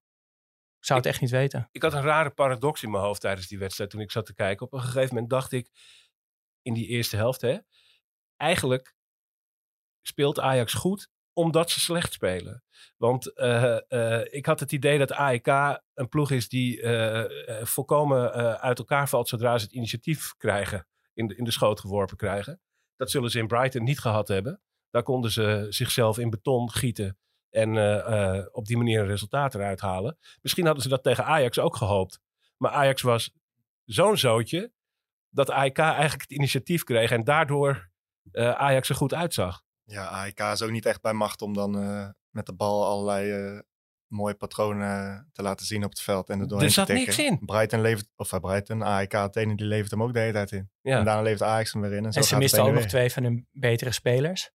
[0.79, 1.67] Ik zou het echt niet weten.
[1.71, 4.33] Ik had een rare paradox in mijn hoofd tijdens die wedstrijd toen ik zat te
[4.33, 4.65] kijken.
[4.65, 5.69] Op een gegeven moment dacht ik,
[6.61, 7.57] in die eerste helft, hè,
[8.37, 8.95] eigenlijk
[10.01, 12.63] speelt Ajax goed omdat ze slecht spelen.
[12.97, 15.47] Want eh, eh, ik had het idee dat AEK
[15.93, 21.27] een ploeg is die eh, volkomen uit elkaar valt zodra ze het initiatief krijgen, in
[21.27, 22.61] de, in de schoot geworpen krijgen.
[22.95, 24.61] Dat zullen ze in Brighton niet gehad hebben.
[24.89, 27.17] Daar konden ze zichzelf in beton gieten
[27.49, 27.69] en
[28.53, 30.17] op die manier een resultaat eruit halen.
[30.41, 32.19] Misschien hadden ze dat tegen Ajax ook gehoopt.
[32.57, 33.33] Maar Ajax was
[33.85, 34.71] zo'n zootje
[35.29, 37.89] dat AEK eigenlijk het initiatief kreeg en daardoor
[38.31, 39.63] Ajax er goed uitzag.
[39.91, 43.31] Ja, AEK is ook niet echt bij macht om dan eh, met de bal allerlei
[43.31, 43.59] eh,
[44.07, 46.29] mooie patronen te laten zien op het veld.
[46.29, 47.15] En er doorheen Er zat te tikken.
[47.23, 47.45] niks in.
[47.45, 50.69] Brighton levert, of uh, Brighton, AEK Athene, die levert hem ook de hele tijd in.
[50.81, 50.97] Ja.
[50.97, 52.05] En daarna levert Ajax hem weer in.
[52.05, 54.51] En, zo En ze misten ook nog twee van hun betere spelers.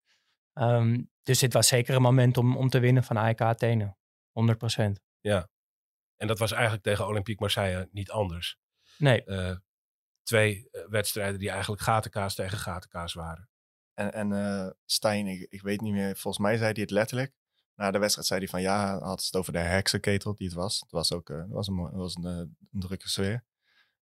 [0.52, 3.96] Ehm, dus dit was zeker een moment om, om te winnen van AEK Athene.
[4.32, 5.02] 100%.
[6.16, 8.58] En dat was eigenlijk tegen Olympique Marseille niet anders.
[8.98, 9.56] Nee, Eh,
[10.22, 13.48] twee eh, wedstrijden die eigenlijk gatenkaas tegen gatenkaas waren.
[13.94, 17.32] En, en eh, Stijn, ik, ik weet niet meer, volgens mij zei hij het letterlijk.
[17.74, 20.80] Na de wedstrijd zei hij van ja, had het over de heksenketel die het was.
[20.80, 23.44] Het was ook het was een, was een, eh, een drukke sfeer.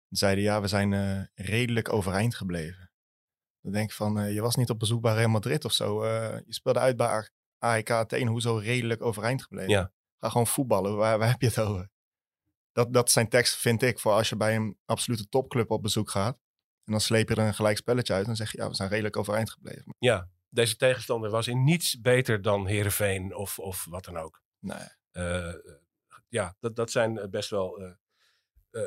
[0.08, 2.92] Toen zei hij ja, we zijn redelijk overeind gebleven.
[3.62, 6.06] Dan denk ik van, je was niet op bezoek bij Real Madrid of zo.
[6.06, 9.70] je speelde uit bij AEK Athene, hoezo redelijk overeind gebleven?
[9.70, 9.94] Ja.
[10.18, 11.90] Ga gewoon voetballen, waar, waar heb je het over?
[12.72, 16.10] Dat, dat zijn tekst, vind ik, voor als je bij een absolute topclub op bezoek
[16.10, 16.38] gaat.
[16.90, 18.22] En dan sleep je er een gelijk spelletje uit.
[18.22, 19.96] En dan zeg je, ja, we zijn redelijk overeind gebleven.
[20.00, 24.42] Ja, deze tegenstander was in niets beter dan Herenveen of, of wat dan ook.
[24.60, 24.88] Nee.
[25.12, 25.54] Eh,
[26.28, 27.92] ja, dat, dat zijn eh, best wel eh,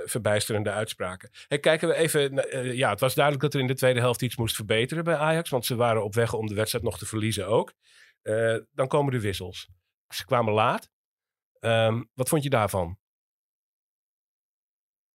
[0.05, 1.31] verbijsterende uitspraken.
[1.49, 2.35] Hey, kijken we even.
[2.77, 5.51] ja, het was duidelijk dat er in de tweede helft iets moest verbeteren bij Ajax.
[5.51, 7.73] Want ze waren op weg om de wedstrijd nog te verliezen ook.
[8.73, 9.69] Dan komen de wissels.
[10.09, 10.91] Ze kwamen laat.
[11.59, 12.99] Ehm, wat vond je daarvan?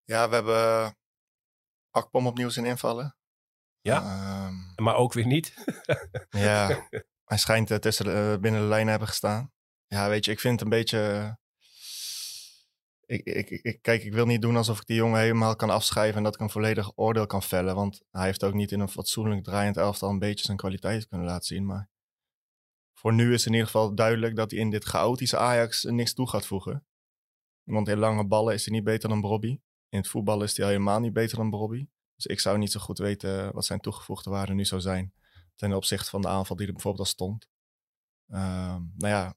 [0.03, 0.96] Ja, we hebben
[1.91, 3.15] Akpom opnieuw zien invallen.
[3.81, 4.01] Ja.
[4.01, 5.53] Ehm, Maar ook weer niet.
[6.29, 6.87] ja,
[7.25, 9.51] hij schijnt eh, tussen de, eh, binnen de lijnen hebben gestaan.
[9.87, 10.99] Ja, weet je, ik vind het een beetje...
[10.99, 11.33] eh,
[13.17, 16.17] ik, ik, ik, kijk, ik wil niet doen alsof ik die jongen helemaal kan afschrijven
[16.17, 17.75] en dat ik een volledig oordeel kan vellen.
[17.75, 21.27] Want hij heeft ook niet in een fatsoenlijk draaiend elftal een beetje zijn kwaliteit kunnen
[21.27, 21.65] laten zien.
[21.65, 21.89] Maar
[22.93, 26.29] voor nu is in ieder geval duidelijk dat hij in dit chaotische Ajax niks toe
[26.29, 26.85] gaat voegen.
[27.63, 29.59] Want in lange ballen is hij niet beter dan Bobby.
[29.89, 31.87] In het voetbal is hij al helemaal niet beter dan Bobby.
[32.15, 35.13] Dus ik zou niet zo goed weten wat zijn toegevoegde waarde nu zou zijn.
[35.55, 37.47] Ten opzichte van de aanval die er bijvoorbeeld al stond.
[38.27, 39.35] Ehm, nou ja,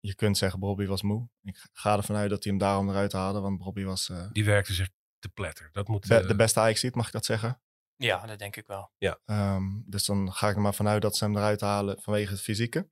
[0.00, 1.28] je kunt zeggen Bobby was moe.
[1.42, 3.40] Ik ga ervan uit dat hij hem daarom eruit haalde.
[3.40, 5.68] Want Bobby was eh, Die werkte zich te pletter.
[5.72, 6.06] Dat moet.
[6.08, 7.60] be- eh, de beste Ajax ziet, mag ik dat zeggen.
[7.96, 8.90] ja, dat denk ik wel.
[9.24, 12.40] Ehm, dus dan ga ik er maar vanuit dat ze hem eruit halen vanwege het
[12.40, 12.88] fysieke.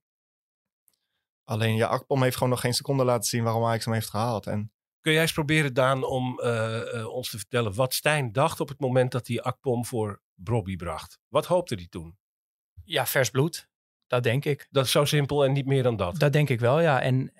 [1.43, 4.47] Alleen ja, Akpom heeft gewoon nog geen seconde laten zien waarom Ajax hem heeft gehaald.
[4.47, 4.71] En
[5.05, 8.69] Kun jij eens proberen, Daan, om eh, eh, ons te vertellen wat Stijn dacht op
[8.69, 11.19] het moment dat hij Akpom voor Brobby bracht?
[11.27, 12.17] Wat hoopte hij toen?
[12.83, 13.69] Ja, vers bloed.
[14.07, 14.67] Dat denk ik.
[14.69, 16.19] Dat is zo simpel en niet meer dan dat.
[16.19, 17.01] Dat denk ik wel, ja.
[17.01, 17.33] En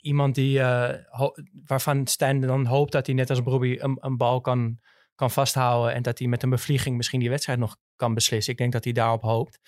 [0.00, 1.30] iemand die, eh,
[1.66, 4.80] waarvan Stijn dan hoopt dat hij net als Bobby een, een bal kan,
[5.14, 5.94] kan vasthouden.
[5.94, 8.52] En dat hij met een bevlieging misschien die wedstrijd nog kan beslissen.
[8.52, 9.58] Ik denk dat hij daarop hoopt.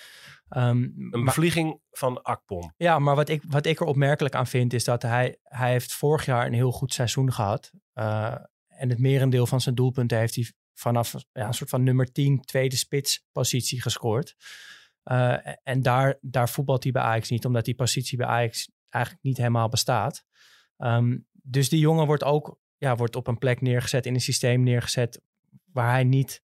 [0.49, 2.73] Ehm, Een maar- bevlieging van Akpom.
[2.77, 5.94] Ja, maar wat ik, wat ik er opmerkelijk aan vind is dat hij, hij heeft
[5.94, 7.70] vorig jaar een heel goed seizoen gehad.
[7.92, 8.35] Eh,
[8.68, 12.40] en het merendeel van zijn doelpunten heeft hij vanaf ja, een soort van nummer 10
[12.40, 14.37] tweede spits positie gescoord.
[15.03, 19.25] Eh, en daar, daar voetbalt hij bij Ajax niet, omdat die positie bij Ajax eigenlijk
[19.25, 20.25] niet helemaal bestaat.
[20.77, 24.62] Ehm, dus die jongen wordt ook ja, wordt op een plek neergezet, in een systeem
[24.62, 25.20] neergezet
[25.73, 26.42] waar hij niet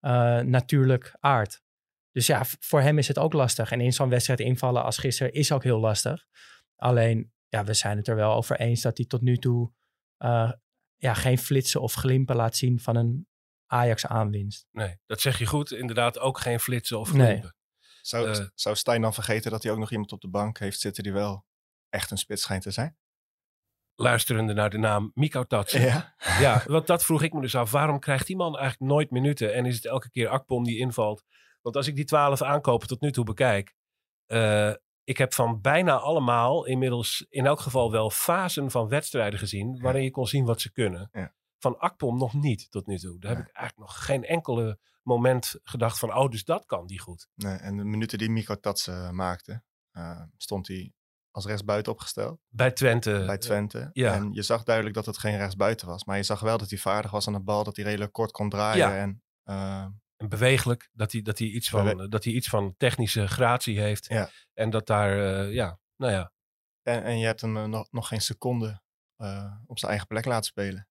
[0.00, 1.62] eh, natuurlijk aardt.
[2.10, 3.70] Dus ja, voor hem is het ook lastig.
[3.70, 6.26] En in zo'n wedstrijd invallen als gisteren is ook heel lastig.
[6.76, 9.72] Alleen, ja, we zijn het er wel over eens dat hij tot nu toe
[10.16, 10.52] eh,
[10.96, 13.26] ja, geen flitsen of glimpen laat zien van een
[13.66, 14.66] Ajax-aanwinst.
[14.70, 15.70] Nee, dat zeg je goed.
[15.72, 17.26] Inderdaad, ook geen flitsen of Nee.
[17.26, 17.54] glimpen.
[18.02, 18.46] zou, Eh.
[18.54, 21.12] zou Stijn dan vergeten dat hij ook nog iemand op de bank heeft zitten die
[21.12, 21.44] wel
[21.88, 22.98] echt een spits schijnt te zijn?
[24.00, 25.80] Luisterende naar de naam Miko Tatsen.
[25.80, 26.14] Ja.
[26.40, 27.70] Ja, want dat vroeg ik me dus af.
[27.70, 29.54] Waarom krijgt die man eigenlijk nooit minuten?
[29.54, 31.24] En is het elke keer Akpom die invalt?
[31.62, 33.74] Want als ik die twaalf aankopen tot nu toe bekijk.
[34.26, 34.72] eh,
[35.04, 39.80] ik heb van bijna allemaal inmiddels in elk geval wel fasen van wedstrijden gezien.
[39.80, 41.08] waarin je kon zien wat ze kunnen.
[41.12, 41.34] Ja.
[41.58, 43.18] Van Akpom nog niet tot nu toe.
[43.20, 46.98] Daar heb ik eigenlijk nog geen enkele moment gedacht van, oh, dus dat kan die
[47.00, 47.28] goed.
[47.34, 50.92] Nee, en de minuten die Miko Tatsen maakte, eh, stond hij
[51.38, 53.22] als rechtsbuiten opgesteld Bij Twente.
[53.26, 53.90] bij Twente.
[53.92, 54.14] ja.
[54.14, 56.04] En je zag duidelijk dat het geen rechtsbuiten was.
[56.04, 58.30] Maar je zag wel dat hij vaardig was aan de bal, dat hij redelijk kort
[58.30, 58.88] kon draaien.
[58.88, 58.96] Ja.
[58.96, 63.26] En, eh, En bewegelijk, dat hij, dat, hij iets van, dat hij iets van technische
[63.28, 64.06] gratie heeft.
[64.08, 64.30] Ja.
[64.54, 66.32] En dat daar, eh, ja, nou ja.
[66.82, 68.82] en, en je hebt hem eh, nog, nog geen seconde
[69.16, 70.87] eh, op zijn eigen plek laten spelen.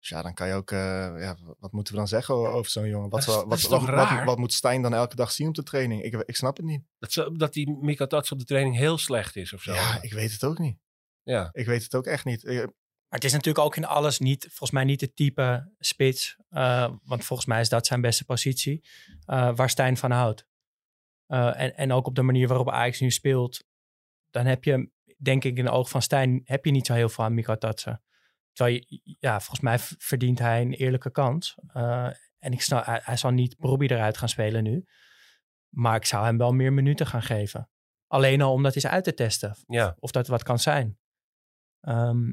[0.00, 0.78] Dus ja, dan kan je ook, eh,
[1.18, 3.10] ja, wat moeten we dan zeggen over zo'n jongen?
[3.10, 4.24] Wat, Dat is- zal- dat wat, is wat, toch wat, raar?
[4.24, 6.02] wat moet Stijn dan elke dag zien op de training?
[6.02, 6.82] Ik, ik snap het niet.
[6.98, 9.72] Dat, dat die Mika Tats op de training heel slecht is of zo.
[9.72, 10.78] Ja, ik weet het ook niet.
[11.22, 11.48] ja.
[11.52, 12.44] Ik weet het ook echt niet.
[12.44, 16.36] Eh, Maar het is natuurlijk ook in alles niet, volgens mij niet het type spits.
[16.48, 18.84] eh, want volgens mij is dat zijn beste positie.
[19.24, 20.46] eh, waar Stijn van houdt.
[21.26, 23.64] Eh, en, en ook op de manier waarop Ajax nu speelt.
[24.30, 26.40] Dan heb je, denk ik, in de oog van Stijn.
[26.44, 28.02] heb je niet zo heel veel aan Mika Tatsen.
[28.52, 28.84] Terwijl
[29.18, 31.54] ja, volgens mij verdient hij een eerlijke kans.
[31.66, 34.84] Eh, en ik snap, hij, hij zal niet Robbie eruit gaan spelen nu.
[35.68, 37.70] Maar ik zou hem wel meer minuten gaan geven.
[38.06, 39.96] Alleen al om dat eens uit te testen ja.
[39.98, 40.98] of dat wat kan zijn.
[41.80, 42.32] Ehm,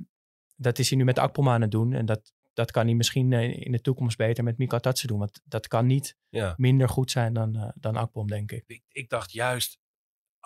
[0.56, 1.94] dat is hij nu met Akpom aan het doen.
[1.94, 5.20] En dat, dat kan hij misschien eh, in de toekomst beter met Mika Tatsen doen.
[5.20, 6.54] Want dat kan niet ja.
[6.58, 8.64] minder goed zijn dan, eh, dan Akpom, denk ik.
[8.68, 9.80] Ik, ik dacht juist,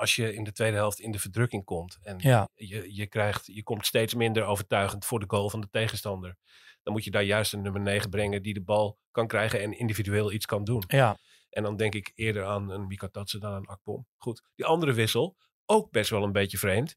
[0.02, 1.98] als je in de tweede helft in de verdrukking komt.
[2.02, 2.50] En Ja.
[2.54, 6.36] je, je, krijgt, je komt steeds minder overtuigend voor de goal van de tegenstander.
[6.84, 9.78] Dan moet je daar juist een nummer 9 brengen die de bal kan krijgen en
[9.78, 10.84] individueel iets kan doen.
[10.88, 11.18] Ja,
[11.50, 14.08] En dan denk ik eerder aan een Mika Tatsen dan aan Akpom.
[14.18, 16.96] Goed, die andere wissel, ook best wel een beetje vreemd.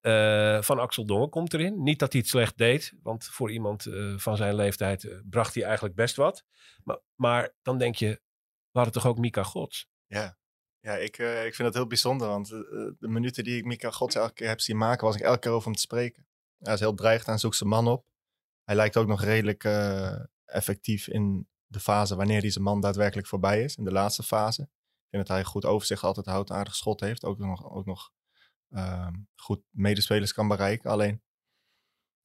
[0.00, 1.82] Eh, van Axel Dongen komt erin.
[1.82, 5.54] Niet dat hij het slecht deed, want voor iemand eh, van zijn leeftijd eh, bracht
[5.54, 6.44] hij eigenlijk best wat.
[6.84, 8.08] Maar, maar dan denk je,
[8.70, 9.88] we hadden toch ook Mika Gods?
[10.06, 10.38] Ja,
[10.86, 12.28] ja ik, eh, ik vind dat heel bijzonder.
[12.28, 12.58] Want eh,
[12.98, 15.50] de minuten die ik Mika Gods elke keer heb zien maken, was ik elke keer
[15.50, 16.26] over hem te spreken.
[16.58, 18.06] Hij is heel dreigend en zoekt zijn man op.
[18.64, 23.26] Hij lijkt ook nog redelijk eh, effectief in de fase wanneer hij zijn man daadwerkelijk
[23.26, 23.76] voorbij is.
[23.76, 24.62] In de laatste fase.
[24.62, 27.24] Ik vind dat hij goed overzicht altijd houdt, aardig schot heeft.
[27.24, 28.10] Ook nog, ook nog
[28.70, 30.90] ehm, goed medespelers kan bereiken.
[30.90, 31.22] Alleen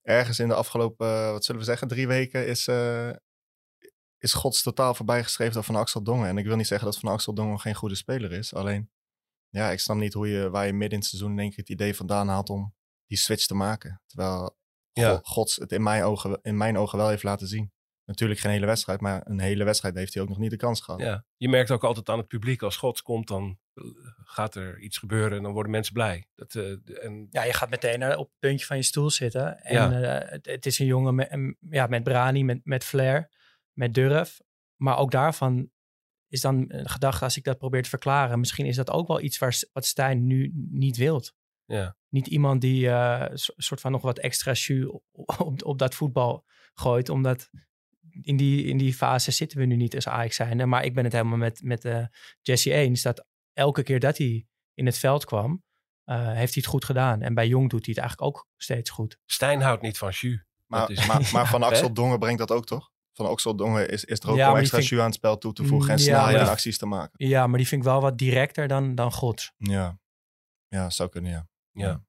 [0.01, 3.11] ergens in de afgelopen, eh, wat zullen we zeggen, drie weken is, eh,
[4.23, 6.27] is Gods totaal voorbijgeschreven door Van Axel Dongen.
[6.27, 8.53] En ik wil niet zeggen dat Van Axel Dongen geen goede speler is.
[8.53, 8.91] Alleen,
[9.49, 11.69] ja, ik snap niet hoe je, waar je midden in het seizoen één keer het
[11.69, 14.01] idee vandaan haalt om die switch te maken.
[14.07, 14.57] Terwijl
[14.93, 15.09] Ja.
[15.09, 17.71] God- Gods het in mijn, ogen, in mijn ogen wel heeft laten zien.
[18.05, 20.81] Natuurlijk geen hele wedstrijd, maar een hele wedstrijd heeft hij ook nog niet de kans
[20.81, 21.01] gehad.
[21.01, 21.25] Ja.
[21.37, 23.83] Je merkt ook altijd aan het publiek, als Gods komt, dan eh,
[24.23, 26.27] gaat er iets gebeuren en dan worden mensen blij.
[26.35, 29.59] Dat, eh, en, ja je gaat meteen eh, op het puntje van je stoel zitten.
[29.63, 30.19] En Ja.
[30.19, 33.29] eh, het, het is een jongen met, ja, met brani, met, met flair,
[33.73, 34.41] met durf.
[34.75, 35.69] Maar ook daarvan
[36.27, 38.39] is dan een gedachte, als ik dat probeer te verklaren...
[38.39, 41.33] misschien is dat ook wel iets waar, wat Stijn nu niet wilt.
[41.65, 41.95] ja.
[42.09, 45.03] niet iemand die eh, een so- soort van nog wat extra jus op,
[45.39, 47.09] op, op dat voetbal gooit.
[47.09, 47.49] Omdat
[48.21, 50.69] in die, in die fase zitten we nu niet als Ajax zijn.
[50.69, 52.05] Maar ik ben het helemaal met, met eh,
[52.41, 53.01] Jesse eens.
[53.01, 55.63] Dat elke keer dat hij in het veld kwam,
[56.03, 57.21] eh, heeft hij het goed gedaan.
[57.21, 59.17] En bij Jong doet hij het eigenlijk ook steeds goed.
[59.25, 60.43] Stijn houdt niet van jus.
[60.65, 61.67] Maar, is- maar, maar Van Hè?
[61.67, 62.90] Axel Dongen brengt dat ook toch?
[63.13, 65.37] Van Axel Dongen is, is er ook Ja, die extra vind- jus aan het spel
[65.37, 67.27] toe te voegen en Mm, ja, snelheid maar- en acties te maken.
[67.27, 69.51] Ja, maar die vind ik wel wat directer dan, dan God.
[69.57, 69.99] Ja,
[70.67, 71.47] ja zou kunnen, ja.
[71.71, 72.03] Ja.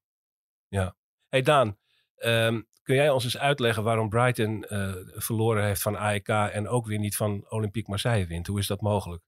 [0.68, 0.96] ja.
[1.28, 1.78] hey Daan,
[2.16, 6.86] ehm, kun jij ons eens uitleggen waarom Brighton eh, verloren heeft van AEK en ook
[6.86, 8.46] weer niet van Olympique Marseille wint?
[8.46, 9.22] Hoe is dat mogelijk?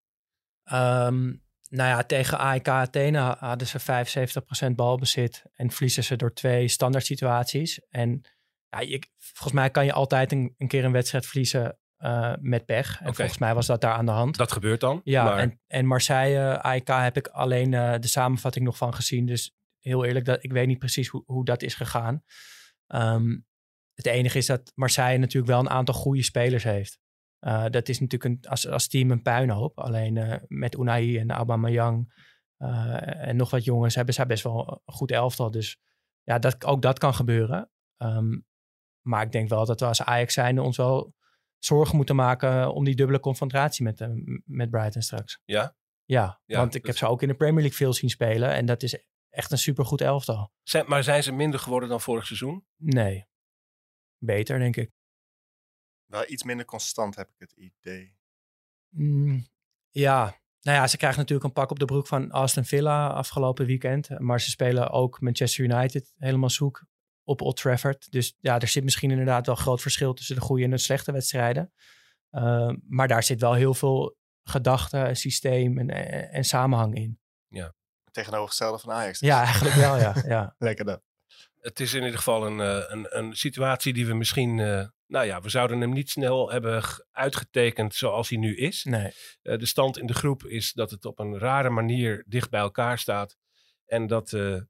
[0.65, 1.23] Ehm,
[1.69, 7.07] nou ja, tegen AEK Athene hadden ze 75% balbezit en verliezen ze door twee standaard
[7.07, 7.81] situaties.
[7.89, 8.23] En
[8.81, 13.01] ja, volgens mij kan je altijd een, een keer een wedstrijd verliezen eh, met pech.
[13.01, 14.37] En volgens mij was dat daar aan de hand.
[14.37, 15.01] Dat gebeurt dan.
[15.05, 19.27] ja, maar, en, en Marseille, AEK heb ik alleen eh, de samenvatting nog van gezien.
[19.27, 22.23] Dus heel eerlijk, dat, ik weet niet precies hoe, hoe dat is gegaan.
[22.87, 23.37] Ehm,
[23.95, 26.99] het enige is dat Marseille natuurlijk wel een aantal goede spelers heeft.
[27.45, 29.79] Eh, dat is natuurlijk een, als, als team een puinhoop.
[29.79, 32.13] Alleen eh, met Unai en Aubameyang
[32.57, 35.51] eh, en nog wat jongens hebben zij best wel een goed elftal.
[35.51, 35.79] Dus
[36.23, 37.71] ja, dat, ook dat kan gebeuren.
[37.97, 38.39] Ehm,
[39.07, 41.15] maar ik denk wel dat we als Ajax zijn ons wel
[41.59, 44.09] zorgen moeten maken om die dubbele confrontatie met, eh,
[44.45, 45.41] met Brighton straks.
[45.45, 45.77] Ja?
[46.05, 48.51] Ja, Ja, want ik dat- heb ze ook in de Premier League veel zien spelen.
[48.51, 50.53] En dat is echt een supergoed elftal.
[50.63, 52.67] Zijn, maar zijn ze minder geworden dan vorig seizoen?
[52.77, 53.27] Nee,
[54.19, 54.91] beter denk ik.
[56.05, 58.17] Wel iets minder constant heb ik het idee.
[58.89, 59.47] Mm,
[59.91, 60.23] ja,
[60.61, 64.19] nou ja, ze krijgen natuurlijk een pak op de broek van Aston Villa afgelopen weekend.
[64.19, 66.85] Maar ze spelen ook Manchester United helemaal zoek
[67.25, 68.13] op Old Trafford.
[68.13, 71.13] Dus ja, er zit misschien inderdaad wel groot verschil tussen de goede en de slechte
[71.13, 71.73] wedstrijden.
[72.31, 77.19] Uh, maar daar zit wel heel veel gedachte, systeem en, en, en samenhang in.
[78.11, 79.21] Tegenovergestelde van Ajax.
[79.21, 80.15] Ja, eigenlijk wel, ja.
[80.27, 80.55] ja.
[80.59, 81.03] Lekker dat.
[81.61, 85.27] Het is in ieder geval een, eh, een, een situatie die we misschien eh, nou
[85.27, 88.85] ja, we zouden hem niet snel hebben uitgetekend zoals hij nu is.
[88.85, 89.13] Nee.
[89.43, 92.61] Eh, de stand in de groep is dat het op een rare manier dicht bij
[92.61, 93.37] elkaar staat.
[93.87, 94.63] En dat eh, eh,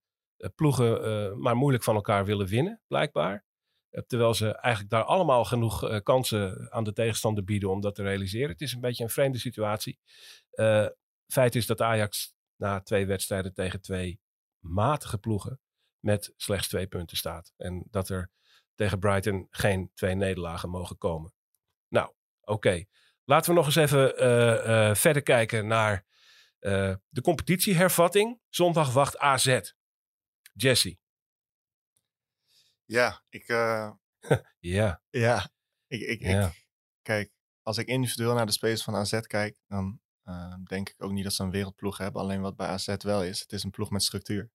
[0.54, 3.44] ploegen eh, maar moeilijk van elkaar willen winnen, blijkbaar.
[3.90, 7.94] Eh, terwijl ze eigenlijk daar allemaal genoeg eh, kansen aan de tegenstander bieden om dat
[7.94, 8.50] te realiseren.
[8.50, 9.98] Het is een beetje een vreemde situatie.
[10.50, 10.86] Eh,
[11.26, 14.20] feit is dat Ajax na twee wedstrijden tegen twee
[14.58, 15.60] matige ploegen
[15.98, 17.52] met slechts twee punten staat.
[17.56, 18.30] En dat er
[18.74, 21.32] tegen Brighton geen twee nederlagen mogen komen.
[21.88, 22.84] Nou, oké.
[23.24, 26.04] Laten we nog eens even eh, eh, verder kijken naar
[26.58, 28.40] eh, de competitiehervatting.
[28.48, 29.60] Zondag wacht AZ.
[30.56, 30.98] Jesse.
[32.84, 33.90] Ja, ik, eh,
[34.58, 35.50] Ja, ja,
[35.86, 36.46] ik, ik, ja.
[36.46, 36.66] ik,
[37.02, 41.12] kijk, als ik individueel naar de spelers van AZ kijk, dan eh, denk ik ook
[41.12, 42.22] niet dat ze een wereldploeg hebben.
[42.22, 44.50] Alleen wat bij AZ wel is, het is een ploeg met structuur.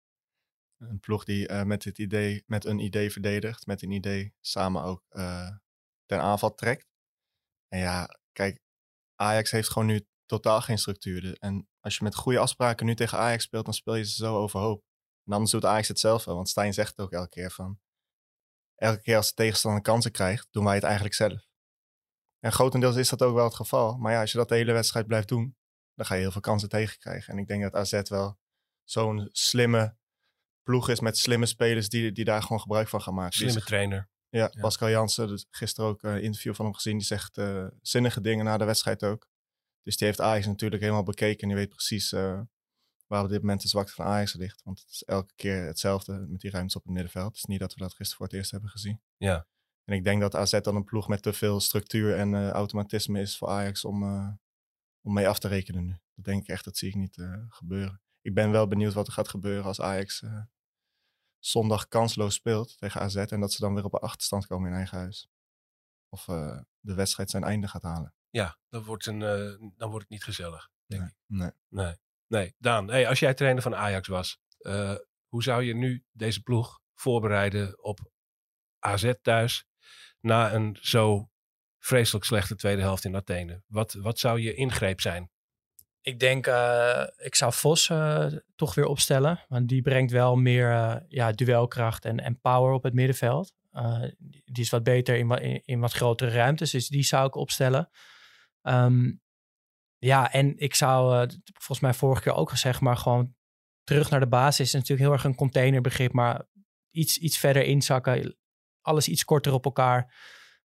[0.78, 4.84] Een ploeg die eh, met, dit idee, met een idee verdedigt, met een idee samen
[4.84, 5.04] ook
[6.06, 6.88] ten aanval trekt.
[7.68, 8.60] En ja, kijk,
[9.16, 11.38] Ajax heeft gewoon nu totaal geen structuur.
[11.38, 14.36] En als je met goede afspraken nu tegen Ajax speelt, dan speel je ze zo
[14.36, 14.84] overhoop.
[15.30, 17.80] En anders doet Ajax het zelf wel, want Stijn zegt het ook elke keer van...
[18.76, 21.48] Elke keer als de tegenstander kansen krijgt, doen wij het eigenlijk zelf.
[22.39, 23.98] En grotendeels is dat ook wel het geval.
[23.98, 25.58] Maar ja, als je dat de hele wedstrijd blijft doen,
[25.94, 27.34] dan ga je heel veel kansen tegenkrijgen.
[27.34, 28.39] En ik denk dat AZ wel
[28.84, 29.98] zo'n slimme
[30.63, 33.38] ploeg is met slimme spelers die, die daar gewoon gebruik van gaan maken.
[33.38, 34.10] Slimme trainer.
[34.30, 34.62] ja, Ja.
[34.62, 36.98] Pascal Jansen, dus gisteren ook een interview van hem gezien.
[36.98, 39.28] Die zegt eh, zinnige dingen na de wedstrijd ook.
[39.84, 41.42] Dus die heeft Ajax natuurlijk helemaal bekeken.
[41.42, 42.42] En die weet precies eh,
[43.10, 44.63] waar op dit moment de zwakte van Ajax ligt.
[44.63, 47.28] Want het is elke keer hetzelfde met die ruimtes op het middenveld.
[47.28, 49.02] Het is niet dat we dat gisteren voor het eerst hebben gezien.
[49.17, 49.48] Ja.
[49.84, 53.22] En ik denk dat AZ dan een ploeg met te veel structuur en eh, automatisme
[53.22, 54.30] is voor Ajax om, eh,
[55.02, 56.00] om mee af te rekenen nu.
[56.15, 58.02] Dat denk ik echt, dat zie ik niet eh, gebeuren.
[58.22, 60.24] Ik ben wel benieuwd wat er gaat gebeuren als Ajax
[61.39, 63.15] zondag kansloos speelt tegen AZ.
[63.15, 65.30] En dat ze dan weer op een achterstand komen in eigen huis.
[66.10, 66.26] Of
[66.80, 68.13] de wedstrijd zijn einde gaat halen.
[68.30, 69.19] Ja, dan wordt, een,
[69.78, 70.69] dan wordt het niet gezellig.
[70.86, 71.10] Denk Nee.
[71.10, 71.15] ik.
[71.28, 71.52] Nee.
[71.67, 71.95] Nee.
[72.30, 74.96] Nee, Daan, hey, als jij trainer van Ajax was, eh,
[75.28, 78.00] hoe zou je nu deze ploeg voorbereiden op
[78.80, 79.65] AZ thuis
[80.20, 81.30] na een zo
[81.78, 83.63] vreselijk slechte tweede helft in Athene?
[83.68, 85.32] Wat, wat zou je ingreep zijn?
[86.02, 89.46] Ik denk, eh, ik zou Vos eh, toch weer opstellen.
[89.48, 93.54] Want die brengt wel meer ja, duelkracht en, en power op het middenveld.
[94.46, 96.72] Die is wat beter in, in, in wat grotere ruimtes.
[96.72, 97.89] Dus die zou ik opstellen.
[98.62, 99.12] Ehm,
[100.00, 103.36] ja, en ik zou, eh, volgens mij vorige keer ook gezegd, maar gewoon
[103.84, 106.12] terug naar de basis is natuurlijk heel erg een containerbegrip.
[106.14, 106.46] Maar
[106.92, 108.38] iets, iets verder inzakken,
[108.82, 110.16] alles iets korter op elkaar.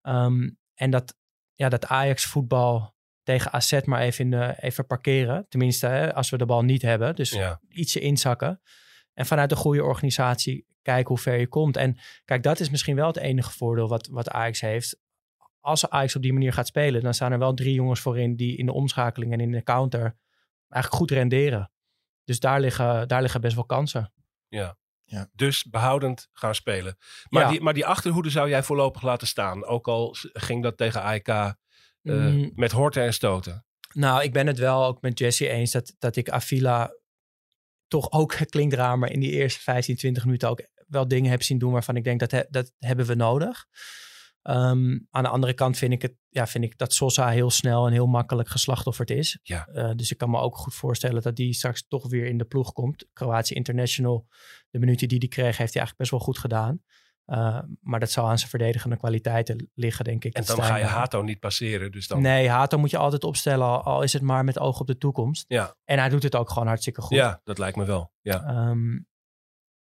[0.02, 1.15] Ehm, en dat,
[1.54, 5.46] ja, dat Ajax voetbal tegen AZ maar even, in de, even parkeren.
[5.50, 7.15] Tenminste, hè, als we de bal niet hebben.
[7.15, 8.62] Dus Ja, ietsje inzakken.
[9.13, 11.78] En vanuit een goede organisatie kijken hoe ver je komt.
[11.78, 15.00] En kijk, dat is misschien wel het enige voordeel wat, wat Ajax heeft.
[15.62, 18.58] Als Ajax op die manier gaat spelen, dan staan er wel drie jongens voorin die
[18.58, 20.17] in de omschakeling en in de counter
[20.69, 21.71] eigenlijk goed renderen.
[22.24, 24.13] Dus daar liggen, daar liggen best wel kansen.
[24.47, 24.80] ja.
[25.04, 25.30] Ja.
[25.34, 26.97] Dus behoudend gaan spelen.
[27.30, 27.50] Maar, Ja.
[27.50, 29.65] die, maar die achterhoede zou jij voorlopig laten staan.
[29.65, 31.54] Ook al ging dat tegen AEK eh,
[32.02, 33.65] Mm, met horten en stoten.
[33.93, 36.93] Nou, ik ben het wel ook met Jesse eens dat, dat ik Avila
[37.88, 41.43] toch ook klinkt raar, maar in die eerste 15, 20 minuten ook wel dingen heb
[41.43, 43.65] zien doen waarvan ik denk dat he- dat hebben we nodig.
[44.41, 47.86] Ehm, aan de andere kant vind ik, het, ja, vind ik dat Sosa heel snel
[47.86, 49.39] en heel makkelijk geslachtofferd is.
[49.43, 49.65] Ja.
[49.65, 52.45] Eh, dus ik kan me ook goed voorstellen dat die straks toch weer in de
[52.45, 53.06] ploeg komt.
[53.13, 54.27] Kroatië International,
[54.69, 56.82] de minuten die hij kreeg, heeft hij eigenlijk best wel goed gedaan.
[57.25, 60.34] Eh, maar dat zal aan zijn verdedigende kwaliteiten liggen, denk ik.
[60.34, 61.91] En dan ga je Hato niet passeren.
[61.91, 64.80] Dus dan, Nee, Hato moet je altijd opstellen, al, al is het maar met oog
[64.80, 65.45] op de toekomst.
[65.47, 65.75] Ja.
[65.84, 67.17] En hij doet het ook gewoon hartstikke goed.
[67.17, 68.12] ja, dat lijkt me wel.
[68.21, 68.43] Ja.
[68.43, 68.99] Ehm,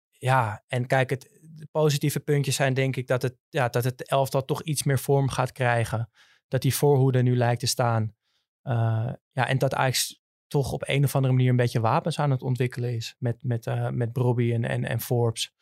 [0.09, 4.09] ja, en kijk, het, de positieve puntjes zijn denk ik dat het, ja, dat het
[4.09, 6.09] elftal toch iets meer vorm gaat krijgen.
[6.47, 8.15] Dat die voorhoede nu lijkt te staan.
[8.61, 12.31] Eh, ja, en dat Ajax toch op een of andere manier een beetje wapens aan
[12.31, 13.15] het ontwikkelen is.
[13.19, 15.53] Met, met, eh met Brobby en, en, en Forbes.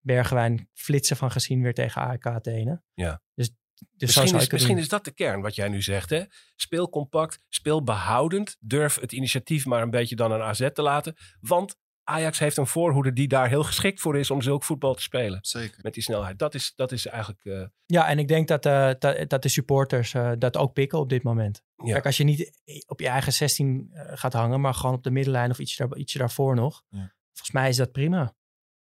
[0.00, 2.82] Bergwijn flitsen van gezien weer tegen AEK Athene.
[2.94, 3.22] Ja.
[3.34, 6.10] Dus, dus Misschien, is, misschien is dat de kern wat jij nu zegt.
[6.10, 6.22] Hè?
[6.56, 8.56] Speel compact, speel behoudend.
[8.60, 11.16] Durf het initiatief maar een beetje dan aan AZ te laten.
[11.40, 15.02] Want Ajax heeft een voorhoede die daar heel geschikt voor is om zulk voetbal te
[15.02, 15.38] spelen.
[15.42, 15.78] Zeker.
[15.82, 16.38] Met die snelheid.
[16.38, 17.44] Dat is, dat is eigenlijk...
[17.44, 20.98] eh, Ja, en ik denk dat, eh, dat, dat de supporters eh, dat ook pikken
[20.98, 21.62] op dit moment.
[21.76, 21.92] ja.
[21.92, 25.10] Kijk, als je niet op je eigen 16 eh, gaat hangen, maar gewoon op de
[25.10, 26.82] middenlijn of ietsje, daar, ietsje daarvoor nog.
[26.88, 27.12] Ja.
[27.32, 28.22] Volgens mij is dat prima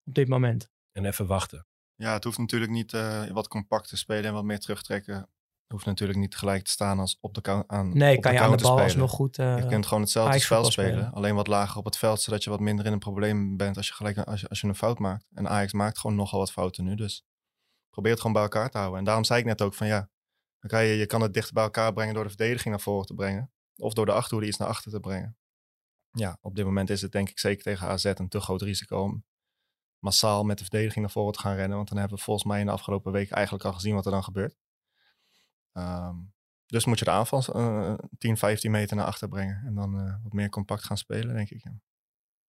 [0.04, 0.70] op dit moment.
[0.92, 1.66] En even wachten.
[1.94, 5.28] Ja, het hoeft natuurlijk niet eh, wat compact te spelen en wat meer terugtrekken.
[5.72, 8.62] Hoeft natuurlijk niet gelijk te staan als op de, aan, Nee, kan je aan de
[8.62, 8.84] bal spelen.
[8.84, 9.38] alsnog goed...
[9.38, 11.12] eh, je kunt gewoon hetzelfde spel spelen.
[11.12, 13.86] alleen wat lager op het veld, zodat je wat minder in een probleem bent als
[13.88, 15.26] je, gelijk, als je, als je een fout maakt.
[15.34, 17.24] En Ajax maakt gewoon nogal wat fouten nu, dus
[17.90, 18.98] probeer het gewoon bij elkaar te houden.
[18.98, 20.10] En daarom zei ik net ook van ja,
[20.58, 23.06] Dan kan je, je kan het dichter bij elkaar brengen door de verdediging naar voren
[23.06, 23.52] te brengen.
[23.76, 25.36] Of door de achterhoede iets naar achter te brengen.
[26.10, 29.02] Ja, op dit moment is het denk ik zeker tegen AZ een te groot risico
[29.02, 29.24] om
[29.98, 31.76] massaal met de verdediging naar voren te gaan rennen.
[31.76, 34.10] Want dan hebben we volgens mij in de afgelopen week eigenlijk al gezien wat er
[34.10, 34.56] dan gebeurt.
[35.72, 36.16] Ehm,
[36.70, 39.62] dus moet je de aanval eh 10, 15 meter naar achter brengen.
[39.66, 41.64] En dan eh, wat meer compact gaan spelen, denk ik.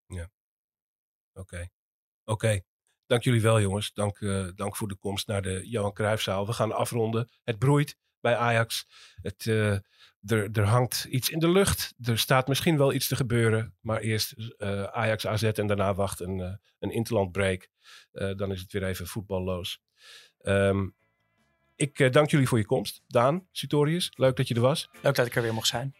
[0.05, 0.29] Ja.
[1.33, 1.69] Oké.
[2.23, 2.61] Oké.
[3.05, 3.93] Dank jullie wel, jongens.
[3.93, 6.45] Dank, eh, dank voor de komst naar de Johan Cruijffzaal.
[6.45, 7.29] We gaan afronden.
[7.43, 8.87] Het broeit bij Ajax.
[9.21, 9.73] Het, eh,
[10.21, 11.93] er, er hangt iets in de lucht.
[12.01, 13.75] Er staat misschien wel iets te gebeuren.
[13.79, 14.57] Maar eerst
[14.91, 17.69] Ajax AZ en daarna wacht een, een interlandbreak.
[18.11, 19.81] Dan is het weer even voetballoos.
[20.37, 20.87] Ehm,
[21.81, 23.01] ik eh, dank jullie voor je komst.
[23.07, 24.89] Daan, Sutorius, leuk dat je er was.
[25.01, 25.95] Leuk dat ik er weer mocht zijn.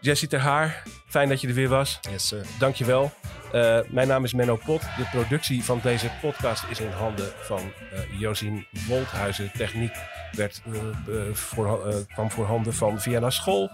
[0.00, 1.98] Jessie Ter Haar, fijn dat je er weer was.
[2.10, 2.46] Yes, sir.
[2.58, 3.12] Dankjewel.
[3.54, 4.80] Uh, mijn naam is Menno Pot.
[4.80, 7.60] De productie van deze podcast is in handen van
[7.92, 9.50] uh, Josien Wolthuizen.
[9.56, 9.96] Techniek
[10.32, 10.62] werd,
[11.08, 13.70] uh, voor, kwam voor handen van Vienna School.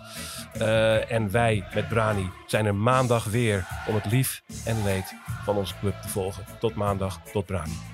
[1.08, 5.14] en wij met Brani zijn er maandag weer om het lief en leed
[5.44, 6.44] van onze club te volgen.
[6.58, 7.93] Tot maandag, tot Brani.